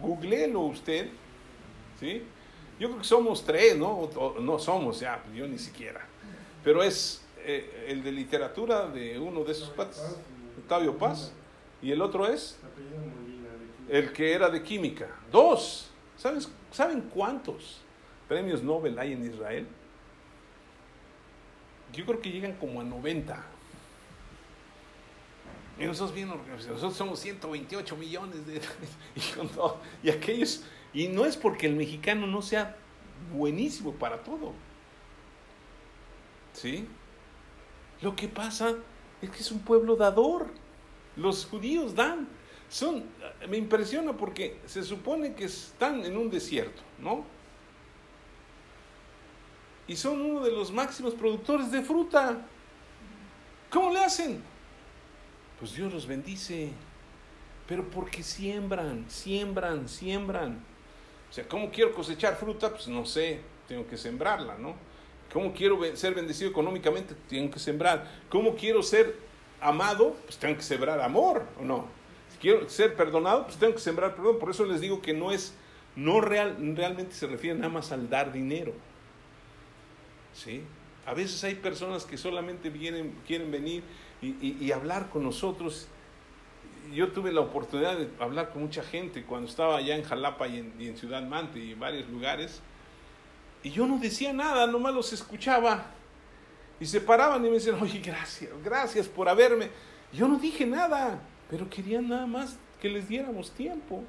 [0.00, 1.08] Googleelo usted,
[1.98, 2.22] ¿sí?
[2.78, 4.08] Yo creo que somos tres, ¿no?
[4.40, 6.06] no somos ya, pues yo ni siquiera.
[6.62, 10.18] Pero es eh, el de literatura de uno de esos patas,
[10.58, 11.32] Octavio Paz,
[11.82, 12.58] y el otro es
[13.88, 15.08] el que era de química.
[15.32, 15.90] Dos.
[16.16, 17.80] ¿Sabes, ¿Saben cuántos?
[18.28, 19.66] Premios Nobel hay en Israel?
[21.92, 23.44] Yo creo que llegan como a 90.
[25.78, 28.56] Y nosotros bien nosotros somos 128 millones de
[29.16, 32.76] y, y aquellos, y no es porque el mexicano no sea
[33.32, 34.52] buenísimo para todo.
[36.52, 36.86] ¿Sí?
[38.00, 38.74] Lo que pasa
[39.22, 40.48] es que es un pueblo dador.
[41.16, 42.28] Los judíos dan.
[42.68, 43.04] Son,
[43.48, 47.24] me impresiona porque se supone que están en un desierto, ¿no?
[49.88, 52.46] Y son uno de los máximos productores de fruta.
[53.70, 54.42] ¿Cómo le hacen?
[55.58, 56.70] Pues Dios los bendice,
[57.66, 60.60] pero porque siembran, siembran, siembran.
[61.28, 62.70] O sea, ¿cómo quiero cosechar fruta?
[62.70, 64.76] Pues no sé, tengo que sembrarla, ¿no?
[65.32, 67.14] ¿Cómo quiero ser bendecido económicamente?
[67.28, 68.08] Tengo que sembrar.
[68.28, 69.16] ¿Cómo quiero ser
[69.60, 70.16] amado?
[70.26, 71.86] Pues tengo que sembrar amor, ¿o no?
[72.30, 74.38] Si quiero ser perdonado, pues tengo que sembrar perdón.
[74.38, 75.54] Por eso les digo que no es,
[75.96, 78.72] no real, realmente se refiere nada más al dar dinero.
[80.38, 80.62] ¿Sí?
[81.06, 83.82] A veces hay personas que solamente vienen, quieren venir
[84.20, 85.88] y, hablar con nosotros.
[86.92, 90.58] Yo tuve la oportunidad de hablar con mucha gente cuando estaba allá en Jalapa y
[90.58, 92.60] en, Ciudad Mante y en varios lugares.
[93.62, 95.86] Y yo no decía nada, nomás los escuchaba.
[96.80, 99.70] Y se paraban y me decían, oye, gracias, gracias por haberme.
[100.12, 101.20] Yo no dije nada,
[101.50, 104.04] pero querían nada más que les diéramos tiempo.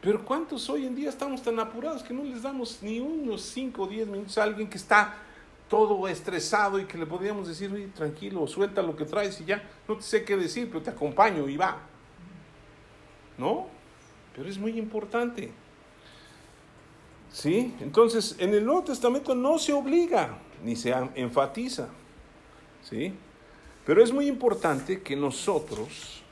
[0.00, 3.82] Pero ¿cuántos hoy en día estamos tan apurados que no les damos ni unos 5
[3.82, 5.14] o 10 minutos a alguien que está
[5.68, 9.62] todo estresado y que le podríamos decir, oye, tranquilo, suelta lo que traes y ya,
[9.86, 11.78] no te sé qué decir, pero te acompaño y va.
[13.36, 13.66] ¿No?
[14.34, 15.52] Pero es muy importante.
[17.32, 17.74] ¿Sí?
[17.80, 21.88] Entonces, en el Nuevo Testamento no se obliga, ni se enfatiza.
[22.88, 23.14] ¿Sí?
[23.84, 26.22] Pero es muy importante que nosotros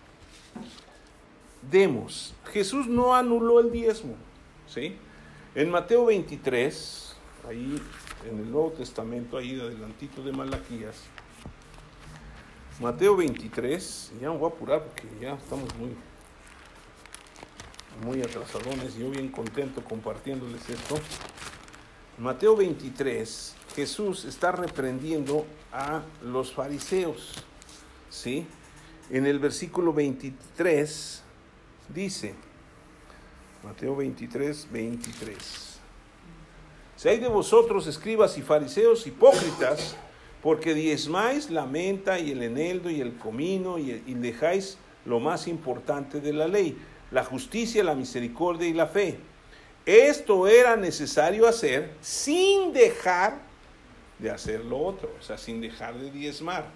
[1.70, 2.34] demos.
[2.52, 4.14] Jesús no anuló el diezmo,
[4.66, 4.96] ¿sí?
[5.54, 7.16] En Mateo 23,
[7.48, 7.80] ahí
[8.28, 10.96] en el Nuevo Testamento, ahí adelantito de Malaquías,
[12.80, 15.96] Mateo 23, ya me voy a apurar porque ya estamos muy,
[18.04, 20.96] muy atrasadones yo bien contento compartiéndoles esto.
[22.18, 27.32] Mateo 23, Jesús está reprendiendo a los fariseos,
[28.10, 28.46] ¿sí?
[29.08, 31.22] En el versículo 23
[31.88, 32.34] dice,
[33.62, 35.80] Mateo 23, 23.
[36.96, 39.96] Si hay de vosotros, escribas y fariseos hipócritas,
[40.42, 45.48] porque diezmáis la menta y el eneldo y el comino y, y dejáis lo más
[45.48, 46.78] importante de la ley,
[47.10, 49.18] la justicia, la misericordia y la fe.
[49.84, 53.38] Esto era necesario hacer sin dejar
[54.18, 56.66] de hacer lo otro, o sea, sin dejar de diezmar.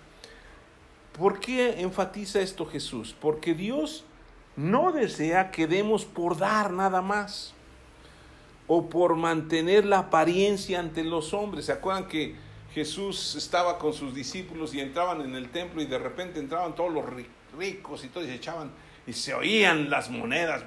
[1.16, 3.14] ¿Por qué enfatiza esto Jesús?
[3.20, 4.04] Porque Dios
[4.60, 7.54] no desea que demos por dar nada más
[8.66, 11.64] o por mantener la apariencia ante los hombres.
[11.64, 12.34] ¿Se acuerdan que
[12.74, 16.92] Jesús estaba con sus discípulos y entraban en el templo y de repente entraban todos
[16.92, 17.04] los
[17.56, 18.70] ricos y todos se echaban
[19.06, 20.62] y se oían las monedas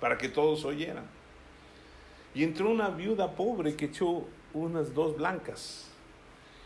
[0.00, 1.04] para que todos oyeran?
[2.34, 5.90] Y entró una viuda pobre que echó unas dos blancas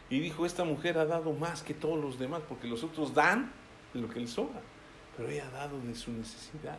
[0.08, 3.52] y dijo, esta mujer ha dado más que todos los demás porque los otros dan
[3.92, 4.62] lo que les sobra
[5.16, 6.78] pero ella ha dado de su necesidad.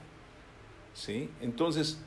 [0.94, 1.30] ¿Sí?
[1.42, 2.00] Entonces,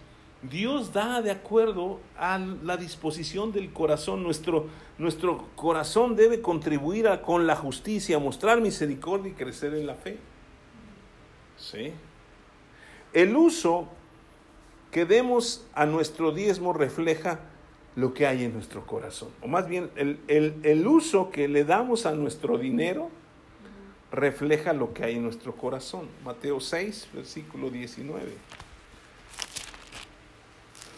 [0.43, 4.23] Dios da de acuerdo a la disposición del corazón.
[4.23, 4.67] Nuestro,
[4.99, 10.19] nuestro corazón debe contribuir con la justicia, mostrar misericordia y crecer en la fe.
[11.57, 11.93] ¿Sí?
[13.13, 13.89] El uso
[14.91, 17.41] que demos a nuestro diezmo refleja
[17.97, 19.29] lo que hay en nuestro corazón.
[19.43, 23.11] O más bien, el, el uso que le damos a nuestro dinero
[24.13, 26.09] refleja lo que hay en nuestro corazón.
[26.25, 28.33] Mateo 6, versículo 19.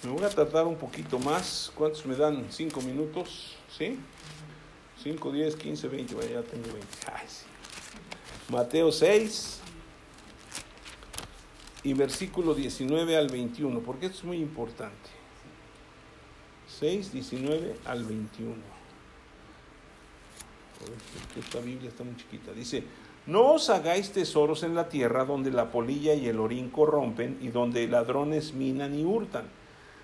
[0.03, 1.71] Me voy a tardar un poquito más.
[1.75, 2.47] ¿Cuántos me dan?
[2.51, 3.57] ¿Cinco minutos?
[3.77, 3.99] ¿Sí?
[5.03, 6.15] 5, 10, 15, 20.
[6.15, 6.87] Vaya, ya tengo 20.
[7.13, 7.45] Ay, sí.
[8.49, 9.61] Mateo 6
[11.85, 15.11] y versículo 19 al 21, porque esto es muy importante.
[16.81, 18.55] 6, 19 al 21.
[21.39, 22.53] Esta Biblia está muy chiquita.
[22.53, 22.85] Dice,
[23.27, 27.49] no os hagáis tesoros en la tierra donde la polilla y el orín corrompen y
[27.49, 29.45] donde ladrones minan y hurtan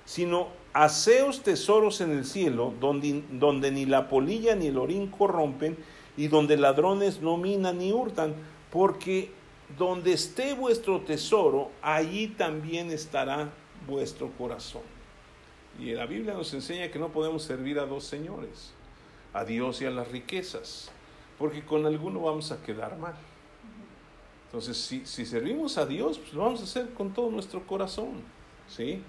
[0.09, 5.77] sino haceos tesoros en el cielo, donde, donde ni la polilla ni el orín corrompen,
[6.17, 8.35] y donde ladrones no minan ni hurtan,
[8.73, 9.31] porque
[9.77, 13.51] donde esté vuestro tesoro, allí también estará
[13.87, 14.81] vuestro corazón.
[15.79, 18.73] Y la Biblia nos enseña que no podemos servir a dos señores,
[19.35, 20.91] a Dios y a las riquezas,
[21.39, 23.15] porque con alguno vamos a quedar mal.
[24.47, 28.23] Entonces, si, si servimos a Dios, pues lo vamos a hacer con todo nuestro corazón,
[28.67, 29.03] ¿sí?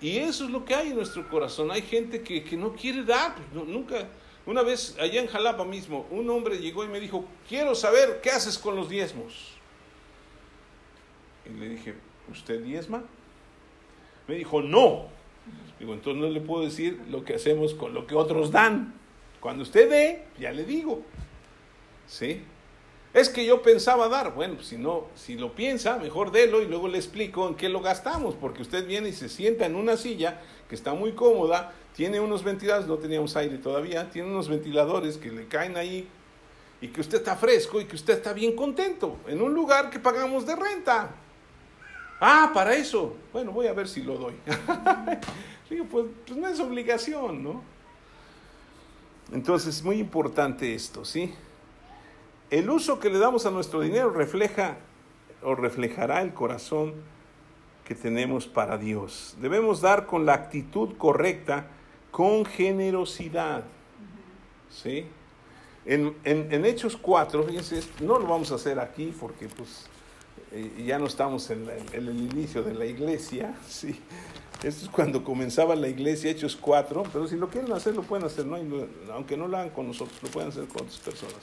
[0.00, 1.70] Y eso es lo que hay en nuestro corazón.
[1.70, 4.08] Hay gente que, no quiere dar, pues, nunca.
[4.44, 8.30] Una vez allá en Jalapa mismo, un hombre llegó y me dijo, quiero saber qué
[8.30, 9.52] haces con los diezmos.
[11.46, 11.94] Y le dije,
[12.30, 13.02] ¿usted diezma?
[14.28, 15.06] Me dijo, no.
[15.78, 18.94] Digo, entonces no le puedo decir lo que hacemos con lo que otros dan.
[19.40, 21.02] Cuando usted dé, ya le digo.
[22.06, 22.42] ¿Sí?
[23.14, 24.34] Es que yo pensaba dar.
[24.34, 27.68] Bueno, pues si no, si lo piensa, mejor délo y luego le explico en qué
[27.68, 31.72] lo gastamos, porque usted viene y se sienta en una silla que está muy cómoda,
[31.94, 36.06] tiene unos ventiladores, no teníamos aire todavía, tiene unos ventiladores que le caen ahí
[36.82, 39.98] y que usted está fresco y que usted está bien contento en un lugar que
[39.98, 41.14] pagamos de renta.
[42.20, 43.16] Ah, para eso.
[43.32, 44.34] Bueno, voy a ver si lo doy.
[45.70, 47.62] Digo, pues, pues no es obligación, ¿no?
[49.32, 51.34] Entonces, es muy importante esto, ¿sí?
[52.50, 54.76] El uso que le damos a nuestro dinero refleja
[55.42, 56.94] o reflejará el corazón
[57.84, 59.36] que tenemos para Dios.
[59.40, 61.68] Debemos dar con la actitud correcta,
[62.10, 63.64] con generosidad.
[64.70, 65.06] ¿Sí?
[65.84, 69.86] En, Hechos 4, fíjense, no lo vamos a hacer aquí porque pues
[70.50, 74.00] eh, ya no estamos en, el inicio de la iglesia, ¿sí?
[74.62, 78.26] Esto es cuando comenzaba la iglesia, Hechos 4, pero si lo quieren hacer, lo pueden
[78.26, 78.56] hacer, ¿no?
[79.12, 81.36] aunque no lo hagan con nosotros, lo pueden hacer con otras personas.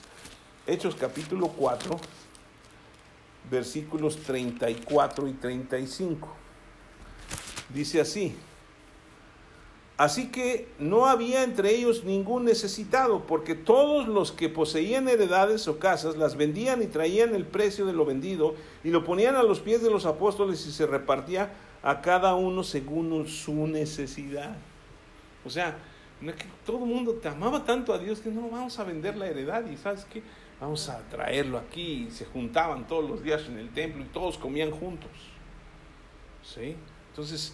[0.66, 2.00] Hechos capítulo 4,
[3.52, 6.34] versículos 34 y 35.
[7.74, 8.34] Dice así,
[9.98, 15.80] así que no había entre ellos ningún necesitado, porque todos los que poseían heredades o
[15.80, 18.56] casas las vendían y traían el precio de lo vendido
[18.86, 21.52] y lo ponían a los pies de los apóstoles y se repartía
[21.84, 24.56] a cada uno según su necesidad.
[25.44, 25.78] O sea,
[26.66, 29.66] todo el mundo te amaba tanto a Dios que no vamos a vender la heredad
[29.70, 30.24] y sabes qué,
[30.64, 32.08] vamos a traerlo aquí.
[32.08, 35.12] Y se juntaban todos los días en el templo y todos comían juntos.
[36.44, 36.76] ¿Sí?
[37.10, 37.54] Entonces,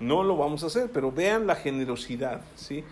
[0.00, 2.42] no lo vamos a hacer, pero vean la generosidad.
[2.56, 2.84] ¿sí?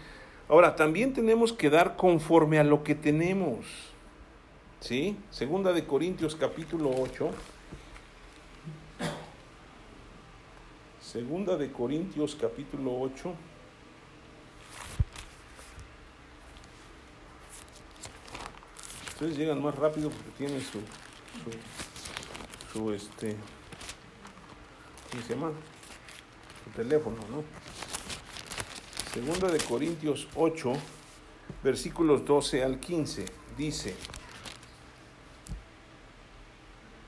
[0.49, 3.67] Ahora, también tenemos que dar conforme a lo que tenemos.
[4.81, 5.17] ¿Sí?
[5.31, 7.31] Segunda de Corintios capítulo 8.
[11.01, 13.33] Segunda de Corintios capítulo 8.
[19.17, 20.79] Ustedes llegan más rápido porque tienen su,
[22.71, 23.35] su, este,
[25.11, 25.53] ¿cómo se llama?
[26.63, 27.43] Su teléfono, ¿no?
[29.15, 30.71] Segunda de Corintios 8,
[31.65, 33.25] versículos 12 al 15,
[33.57, 33.97] dice,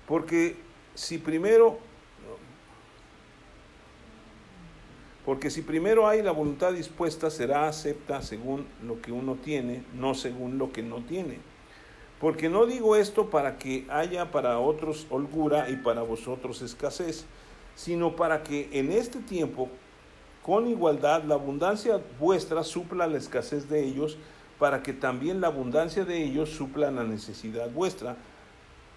[0.06, 0.56] porque
[0.94, 1.78] si primero,
[5.26, 10.14] porque si primero hay la voluntad dispuesta, será acepta según lo que uno tiene, no
[10.14, 11.57] según lo que no tiene.
[12.20, 17.26] Porque no digo esto para que haya para otros holgura y para vosotros escasez,
[17.76, 19.68] sino para que en este tiempo,
[20.42, 24.18] con igualdad, la abundancia vuestra supla la escasez de ellos,
[24.58, 28.16] para que también la abundancia de ellos supla la necesidad vuestra,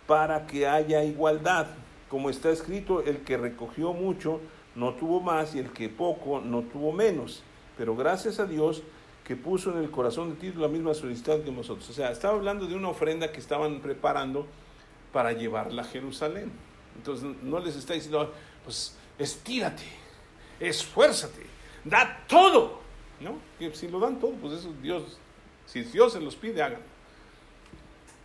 [0.07, 1.67] para que haya igualdad.
[2.09, 4.39] Como está escrito, el que recogió mucho
[4.75, 7.43] no tuvo más y el que poco no tuvo menos.
[7.77, 8.81] Pero gracias a Dios,
[9.25, 11.89] que puso en el corazón de Tito la misma solicitud que nosotros.
[11.89, 14.47] O sea, estaba hablando de una ofrenda que estaban preparando
[15.13, 16.51] para llevarla a Jerusalén.
[16.95, 20.01] Entonces no les está diciendo, pues estírate
[20.61, 21.45] esfuérzate,
[21.83, 22.79] da todo,
[23.19, 23.37] ¿no?
[23.57, 25.17] Que si lo dan todo, pues eso Dios,
[25.65, 26.85] si Dios se los pide, háganlo.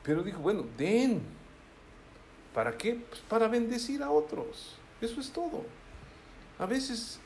[0.02, 1.22] Pero dijo, bueno, den.
[2.54, 2.94] ¿Para qué?
[2.94, 4.76] Pues para bendecir a otros.
[5.00, 5.64] Eso es todo.
[6.58, 7.18] A veces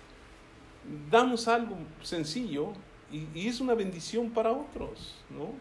[1.11, 2.73] damos algo sencillo
[3.13, 5.53] y, es una bendición para otros, ¿no?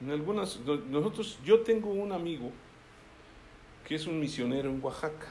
[0.00, 0.58] En algunas,
[0.90, 2.50] nosotros, yo tengo un amigo
[3.86, 5.28] que es un misionero en Oaxaca,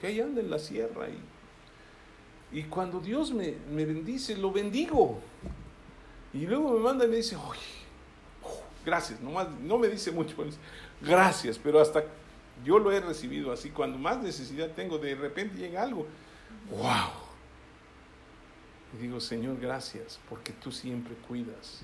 [0.00, 5.20] que ahí anda en la sierra y, y cuando Dios me, bendice, lo bendigo.
[6.32, 7.60] Y luego me manda y me dice, oye,
[8.42, 10.34] oh, gracias, no me dice mucho,
[11.00, 12.04] gracias, pero hasta
[12.64, 16.06] yo lo he recibido así, cuando más necesidad tengo, de repente llega algo,
[16.70, 17.21] wow.
[18.94, 21.82] Y digo, Señor, gracias, porque tú siempre cuidas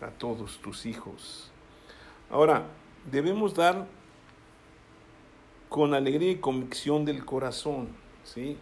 [0.00, 1.50] a todos tus hijos.
[2.30, 2.66] Ahora,
[3.10, 3.86] debemos dar
[5.68, 7.88] con alegría y convicción del corazón,
[8.24, 8.56] ¿sí?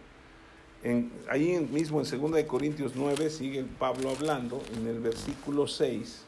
[0.83, 6.23] En, ahí mismo en 2 Corintios 9 sigue Pablo hablando, en el versículo 6,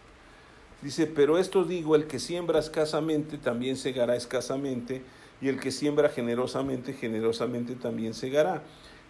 [0.81, 5.01] dice, pero esto digo, el que siembra escasamente también segará escasamente,
[5.41, 8.63] y el que siembra generosamente, generosamente también segará.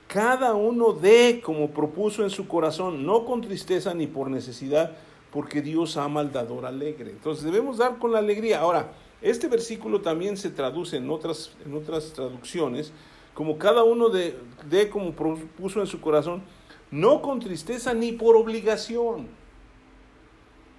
[0.07, 4.95] Cada uno dé como propuso en su corazón, no con tristeza ni por necesidad,
[5.31, 7.11] porque Dios ama al dador alegre.
[7.11, 8.59] Entonces debemos dar con la alegría.
[8.59, 8.91] Ahora,
[9.21, 12.91] este versículo también se traduce en otras, en otras traducciones,
[13.33, 14.37] como cada uno dé
[14.69, 16.43] de como propuso en su corazón,
[16.91, 19.27] no con tristeza ni por obligación.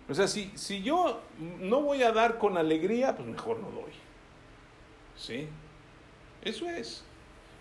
[0.08, 1.20] O sea, si, si yo
[1.60, 3.92] no voy a dar con alegría, pues mejor no doy.
[5.16, 5.48] ¿Sí?
[6.42, 7.02] Eso es.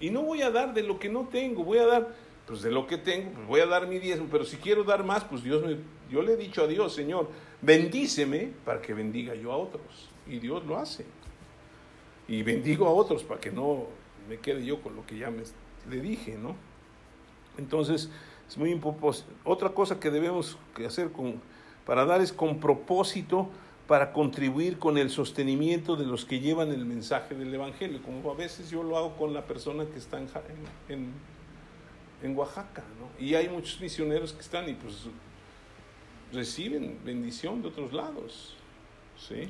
[0.04, 2.10] Y no voy a dar de lo que no tengo, voy a dar,
[2.46, 5.06] pues de lo que tengo, pues voy a dar mi diezmo, pero si quiero dar
[5.06, 5.78] más, pues Dios me,
[6.12, 7.30] yo le he dicho a Dios, Señor,
[7.62, 10.10] bendíceme para que bendiga yo a otros.
[10.28, 11.06] Y Dios lo hace.
[12.28, 13.86] Y bendigo a otros para que no
[14.28, 15.44] me quede yo con lo que ya me,
[15.90, 16.58] le dije, ¿no?
[17.58, 18.10] Entonces,
[18.46, 19.34] es muy importante.
[19.46, 21.42] Otra cosa que debemos hacer con,
[21.86, 23.48] para dar es con propósito
[23.88, 28.36] para contribuir con el sostenimiento de los que llevan el mensaje del Evangelio, como a
[28.36, 31.12] veces yo lo hago con la persona que está en,
[32.22, 33.10] en, Oaxaca, ¿no?
[33.24, 35.08] Y hay muchos misioneros que están y pues
[36.32, 38.56] reciben bendición de otros lados,
[39.18, 39.50] ¿sí?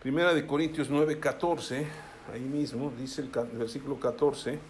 [0.00, 1.86] Primera de Corintios 9, 14,
[2.32, 3.28] ahí mismo, dice el
[3.58, 4.60] versículo 14,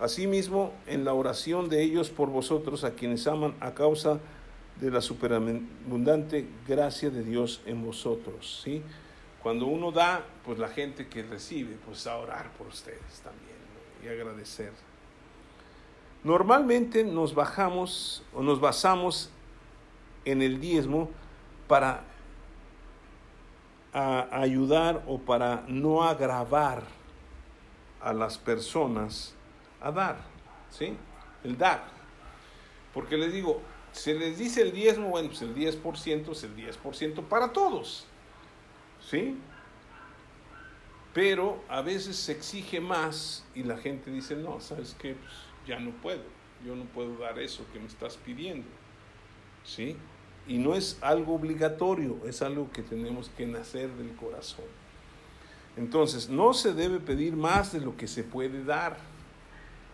[0.00, 4.20] Asimismo, en la oración de ellos por vosotros, a quienes aman a causa de
[4.80, 8.82] de la superabundante gracia de Dios en vosotros, ¿sí?
[9.42, 13.56] Cuando uno da, pues la gente que recibe, pues a orar por ustedes también
[14.02, 14.72] y agradecer.
[16.24, 19.30] Normalmente nos bajamos o nos basamos
[20.24, 21.10] en el diezmo
[21.66, 22.04] para
[23.92, 26.84] ayudar o para no agravar
[28.00, 29.34] a las personas
[29.80, 30.18] a dar,
[30.70, 30.96] ¿sí?
[31.42, 31.84] El dar.
[32.92, 33.62] Porque les digo,
[33.92, 38.06] se les dice el diezmo, bueno, pues el 10% es el 10% para todos.
[39.08, 39.36] ¿Sí?
[41.12, 45.14] Pero a veces se exige más y la gente dice, no, ¿sabes qué?
[45.14, 45.32] Pues
[45.66, 46.22] ya no puedo.
[46.64, 48.68] Yo no puedo dar eso que me estás pidiendo.
[49.64, 49.96] ¿Sí?
[50.46, 54.66] Y no es algo obligatorio, es algo que tenemos que nacer del corazón.
[55.76, 58.98] Entonces, no se debe pedir más de lo que se puede dar.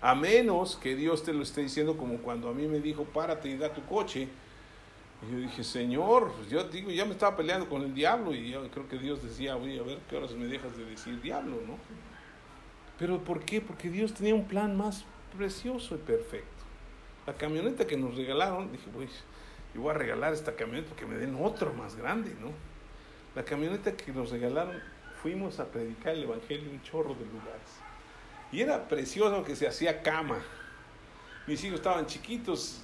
[0.00, 3.48] A menos que Dios te lo esté diciendo como cuando a mí me dijo, párate
[3.48, 4.28] y da tu coche.
[5.22, 8.50] Y yo dije, Señor, pues yo digo, ya me estaba peleando con el diablo y
[8.50, 11.56] yo creo que Dios decía, voy a ver qué horas me dejas de decir diablo,
[11.66, 11.78] ¿no?
[12.98, 13.60] Pero ¿por qué?
[13.60, 15.04] Porque Dios tenía un plan más
[15.36, 16.64] precioso y perfecto.
[17.26, 19.08] La camioneta que nos regalaron, dije, voy,
[19.74, 22.50] yo voy a regalar esta camioneta que me den otro más grande, ¿no?
[23.34, 24.80] La camioneta que nos regalaron,
[25.22, 27.85] fuimos a predicar el Evangelio en un chorro de lugares.
[28.56, 30.38] Y era precioso que se hacía cama.
[31.46, 32.80] Mis hijos estaban chiquitos,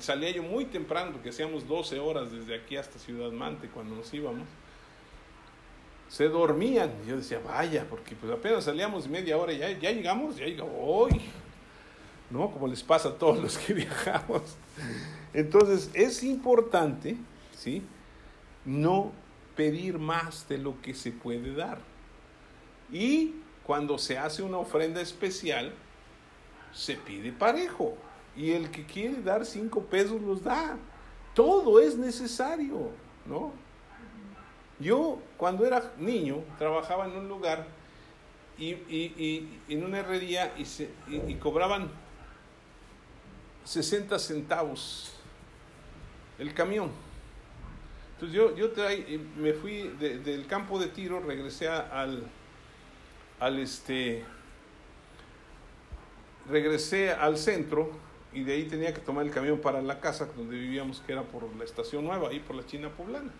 [0.00, 4.12] salía yo muy temprano porque hacíamos 12 horas desde aquí hasta Ciudad Mante cuando nos
[4.12, 4.48] íbamos.
[6.08, 6.90] Se dormían.
[7.04, 10.46] Y yo decía, vaya, porque pues apenas salíamos media hora y ya, ya llegamos, ya
[10.46, 11.20] llegamos hoy.
[12.28, 12.50] ¿No?
[12.50, 14.42] Como les pasa a todos los que viajamos.
[15.32, 17.16] Entonces, es importante,
[17.56, 17.84] ¿sí?
[18.64, 19.12] No
[19.54, 21.78] pedir más de lo que se puede dar.
[22.92, 23.34] Y
[23.64, 25.72] cuando se hace una ofrenda especial,
[26.72, 27.96] se pide parejo.
[28.34, 30.78] Y el que quiere dar cinco pesos los da.
[31.34, 32.90] Todo es necesario,
[33.26, 33.52] ¿no?
[34.78, 37.66] Yo, cuando era niño, trabajaba en un lugar
[38.58, 41.90] y, en una herrería y, cobraban
[43.64, 45.12] 60 centavos
[46.38, 46.90] el camión.
[48.14, 48.70] Entonces yo, yo
[49.36, 52.24] me fui del campo de tiro, regresé al,
[53.42, 54.22] al este
[56.48, 57.90] regresé al centro
[58.32, 61.22] y de ahí tenía que tomar el camión para la casa donde vivíamos, que era
[61.22, 63.32] por la estación nueva, ahí por la China Poblana.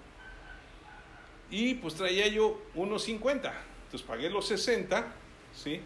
[1.51, 5.07] Y pues traía yo unos 50, entonces pagué los 60,
[5.55, 5.81] ¿sí?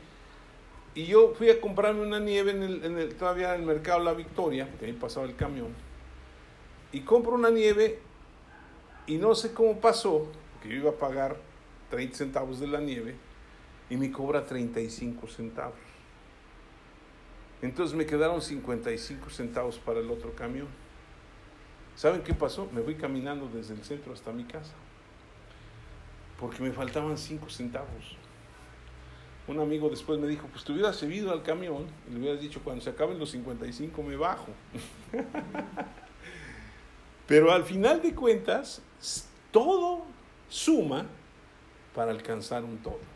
[0.95, 4.01] Y yo fui a comprarme una nieve en el, en el, todavía en el mercado
[4.01, 5.75] La Victoria, porque ahí pasaba el camión.
[6.91, 7.99] Y compro una nieve
[9.07, 10.27] y no sé cómo pasó,
[10.63, 11.37] que yo iba a pagar
[11.91, 13.26] 30 centavos de la nieve
[13.89, 15.79] y me cobra 35 centavos.
[17.63, 20.69] Entonces me quedaron 55 centavos para el otro camión.
[21.95, 22.69] ¿Saben qué pasó?
[22.73, 24.75] Me fui caminando desde el centro hasta mi casa.
[26.39, 28.17] Porque me faltaban 5 centavos.
[29.49, 32.61] Un amigo después me dijo, pues te hubieras subido al camión y le hubieras dicho,
[32.63, 34.49] cuando se acaben los 55 me bajo.
[37.27, 38.83] Pero al final de cuentas,
[39.51, 40.05] todo
[40.49, 41.07] suma
[41.95, 43.16] para alcanzar un todo.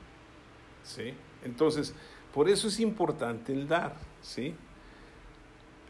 [0.94, 1.14] ¿Sí?
[1.44, 1.94] Entonces,
[2.34, 3.94] por eso es importante el dar.
[4.22, 4.54] ¿Sí?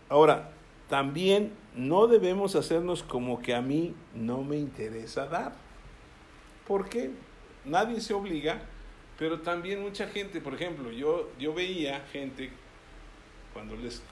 [0.08, 0.52] Ahora,
[0.88, 5.52] también no debemos hacernos como que a mí no me interesa dar.
[6.66, 7.10] Porque
[7.64, 8.60] nadie se obliga,
[9.18, 12.50] pero también mucha gente, por ejemplo, yo, yo veía gente
[13.52, 14.02] cuando les,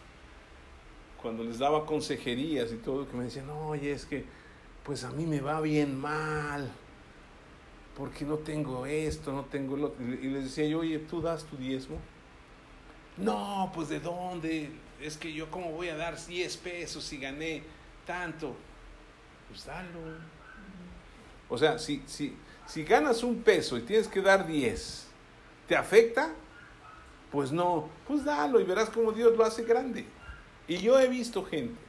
[1.20, 4.24] cuando les daba consejerías y todo, que me decían, oye, es que
[4.82, 6.72] pues a mí me va bien mal,
[7.98, 11.56] porque no tengo esto, no tengo lo Y les decía yo, oye, ¿tú das tu
[11.56, 11.98] diezmo?
[13.16, 14.70] No, pues de dónde?
[15.00, 17.64] Es que yo cómo voy a dar 10 pesos si gané
[18.06, 18.54] tanto.
[19.48, 19.98] Pues dalo.
[21.48, 22.36] O sea, si, si,
[22.66, 25.08] si ganas un peso y tienes que dar 10,
[25.66, 26.32] ¿te afecta?
[27.32, 30.06] Pues no, pues dalo y verás cómo Dios lo hace grande.
[30.68, 31.80] Y yo he visto gente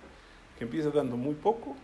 [0.57, 1.75] que empieza dando muy poco,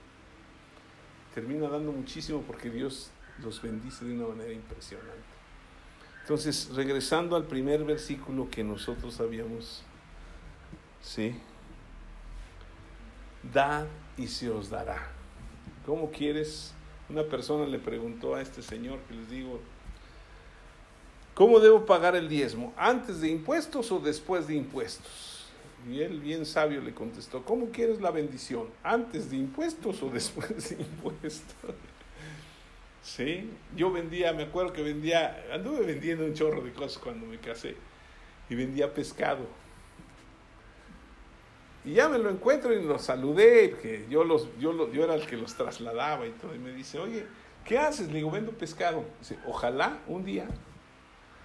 [1.36, 3.12] termina dando muchísimo porque Dios
[3.44, 5.36] los bendice de una manera impresionante.
[6.22, 9.84] Entonces, regresando al primer versículo que nosotros habíamos,
[11.02, 11.36] ¿sí?
[13.54, 13.86] Dad
[14.18, 15.12] y se os dará.
[15.86, 16.74] ¿Cómo quieres?
[17.10, 19.60] Una persona le preguntó a este señor que les digo,
[21.36, 22.74] ¿cómo debo pagar el diezmo?
[22.76, 25.46] ¿Antes de impuestos o después de impuestos?
[25.88, 28.68] Y él bien sabio le contestó, ¿cómo quieres la bendición?
[28.82, 31.76] ¿Antes de impuestos o después de impuestos?
[33.06, 37.38] Sí, yo vendía, me acuerdo que vendía, anduve vendiendo un chorro de cosas cuando me
[37.38, 37.76] casé
[38.50, 39.46] y vendía pescado.
[41.84, 45.28] Y ya me lo encuentro y lo saludé, porque yo, los, yo, yo era el
[45.28, 46.56] que los trasladaba y todo.
[46.56, 47.28] Y me dice, oye,
[47.64, 48.08] ¿qué haces?
[48.08, 49.06] Le digo, vendo pescado.
[49.20, 50.48] Dice, ojalá un día,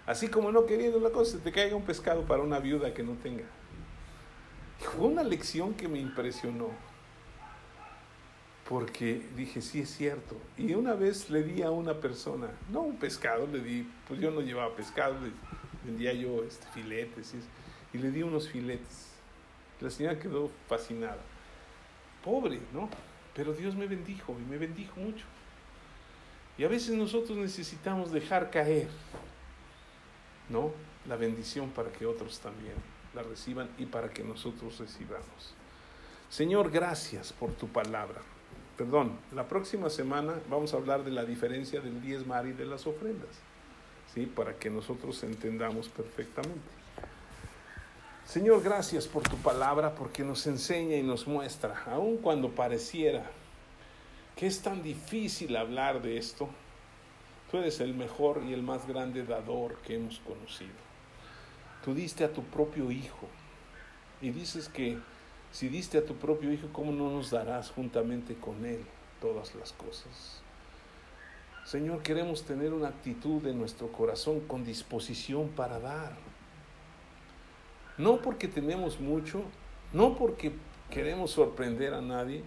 [0.06, 3.12] así como no queriendo la cosa, te caiga un pescado para una viuda que no
[3.22, 3.44] tenga.
[4.78, 6.70] Fue una lección que me impresionó
[8.70, 10.36] porque dije, sí es cierto.
[10.56, 14.30] Y una vez le di a una persona, no un pescado, le di, pues yo
[14.30, 15.16] no llevaba pescado,
[15.84, 19.08] vendía yo este, filetes y, y le di unos filetes.
[19.80, 21.18] La señora quedó fascinada.
[22.22, 22.88] Pobre, ¿no?
[23.34, 25.24] Pero Dios me bendijo y me bendijo mucho.
[26.56, 28.88] Y a veces nosotros necesitamos dejar caer,
[30.48, 30.70] ¿no?
[31.08, 32.74] La bendición para que otros también
[33.16, 35.56] la reciban y para que nosotros recibamos.
[36.28, 38.20] Señor, gracias por tu palabra
[38.80, 42.86] perdón, la próxima semana vamos a hablar de la diferencia del diezmar y de las
[42.86, 43.28] ofrendas,
[44.14, 44.24] ¿sí?
[44.24, 46.70] Para que nosotros entendamos perfectamente.
[48.24, 53.30] Señor, gracias por tu palabra, porque nos enseña y nos muestra, aun cuando pareciera
[54.34, 56.48] que es tan difícil hablar de esto,
[57.50, 60.72] tú eres el mejor y el más grande dador que hemos conocido.
[61.84, 63.28] Tú diste a tu propio Hijo
[64.22, 64.98] y dices que
[65.52, 68.84] si diste a tu propio Hijo, ¿cómo no nos darás juntamente con Él
[69.20, 70.40] todas las cosas?
[71.64, 76.16] Señor, queremos tener una actitud en nuestro corazón con disposición para dar.
[77.98, 79.42] No porque tenemos mucho,
[79.92, 80.52] no porque
[80.88, 82.42] queremos sorprender a nadie,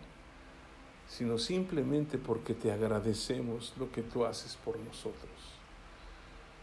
[1.07, 5.29] sino simplemente porque te agradecemos lo que tú haces por nosotros.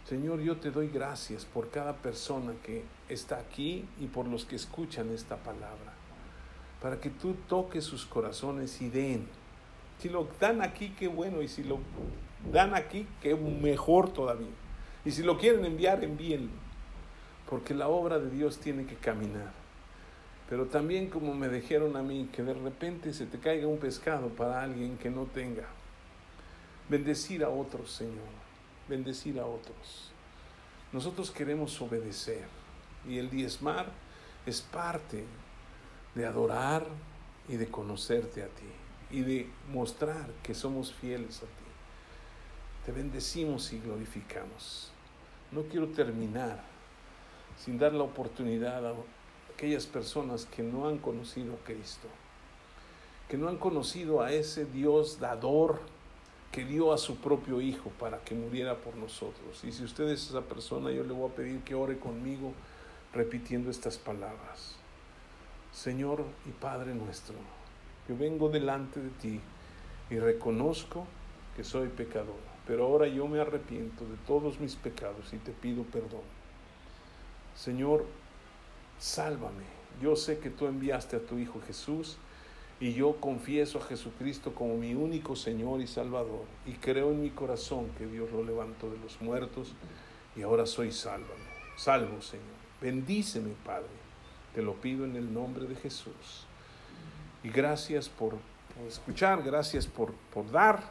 [0.06, 4.56] Señor, yo te doy gracias por cada persona que está aquí y por los que
[4.56, 5.99] escuchan esta palabra
[6.80, 9.26] para que tú toques sus corazones y den.
[9.98, 11.78] Si lo dan aquí, qué bueno, y si lo
[12.52, 14.48] dan aquí, qué mejor todavía.
[15.04, 16.52] Y si lo quieren enviar, envíenlo,
[17.48, 19.52] porque la obra de Dios tiene que caminar.
[20.48, 24.28] Pero también como me dijeron a mí, que de repente se te caiga un pescado
[24.28, 25.68] para alguien que no tenga.
[26.88, 28.28] Bendecir a otros, Señor,
[28.88, 30.10] bendecir a otros.
[30.92, 32.44] Nosotros queremos obedecer
[33.08, 33.86] y el diezmar
[34.44, 35.24] es parte
[36.14, 36.86] de adorar
[37.48, 38.70] y de conocerte a ti
[39.10, 41.70] y de mostrar que somos fieles a ti.
[42.86, 44.90] Te bendecimos y glorificamos.
[45.50, 46.62] No quiero terminar
[47.56, 48.94] sin dar la oportunidad a
[49.52, 52.08] aquellas personas que no han conocido a Cristo,
[53.28, 55.80] que no han conocido a ese Dios dador
[56.52, 59.62] que dio a su propio Hijo para que muriera por nosotros.
[59.62, 62.52] Y si usted es esa persona, yo le voy a pedir que ore conmigo
[63.12, 64.79] repitiendo estas palabras.
[65.72, 67.36] Señor y Padre nuestro,
[68.08, 69.40] yo vengo delante de ti
[70.10, 71.06] y reconozco
[71.56, 75.84] que soy pecador, pero ahora yo me arrepiento de todos mis pecados y te pido
[75.84, 76.22] perdón.
[77.56, 78.04] Señor,
[78.98, 79.64] sálvame.
[80.02, 82.16] Yo sé que tú enviaste a tu Hijo Jesús
[82.80, 87.30] y yo confieso a Jesucristo como mi único Señor y Salvador y creo en mi
[87.30, 89.74] corazón que Dios lo levantó de los muertos
[90.34, 91.34] y ahora soy salvo.
[91.76, 92.46] Salvo, Señor.
[92.80, 93.99] Bendíceme, Padre.
[94.54, 96.46] Te lo pido en el nombre de Jesús.
[97.42, 98.36] Y gracias por,
[98.88, 100.82] escuchar, gracias por, por dar.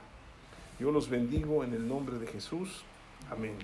[0.79, 2.83] Yo los bendigo en el nombre de Jesús.
[3.29, 3.57] Amén.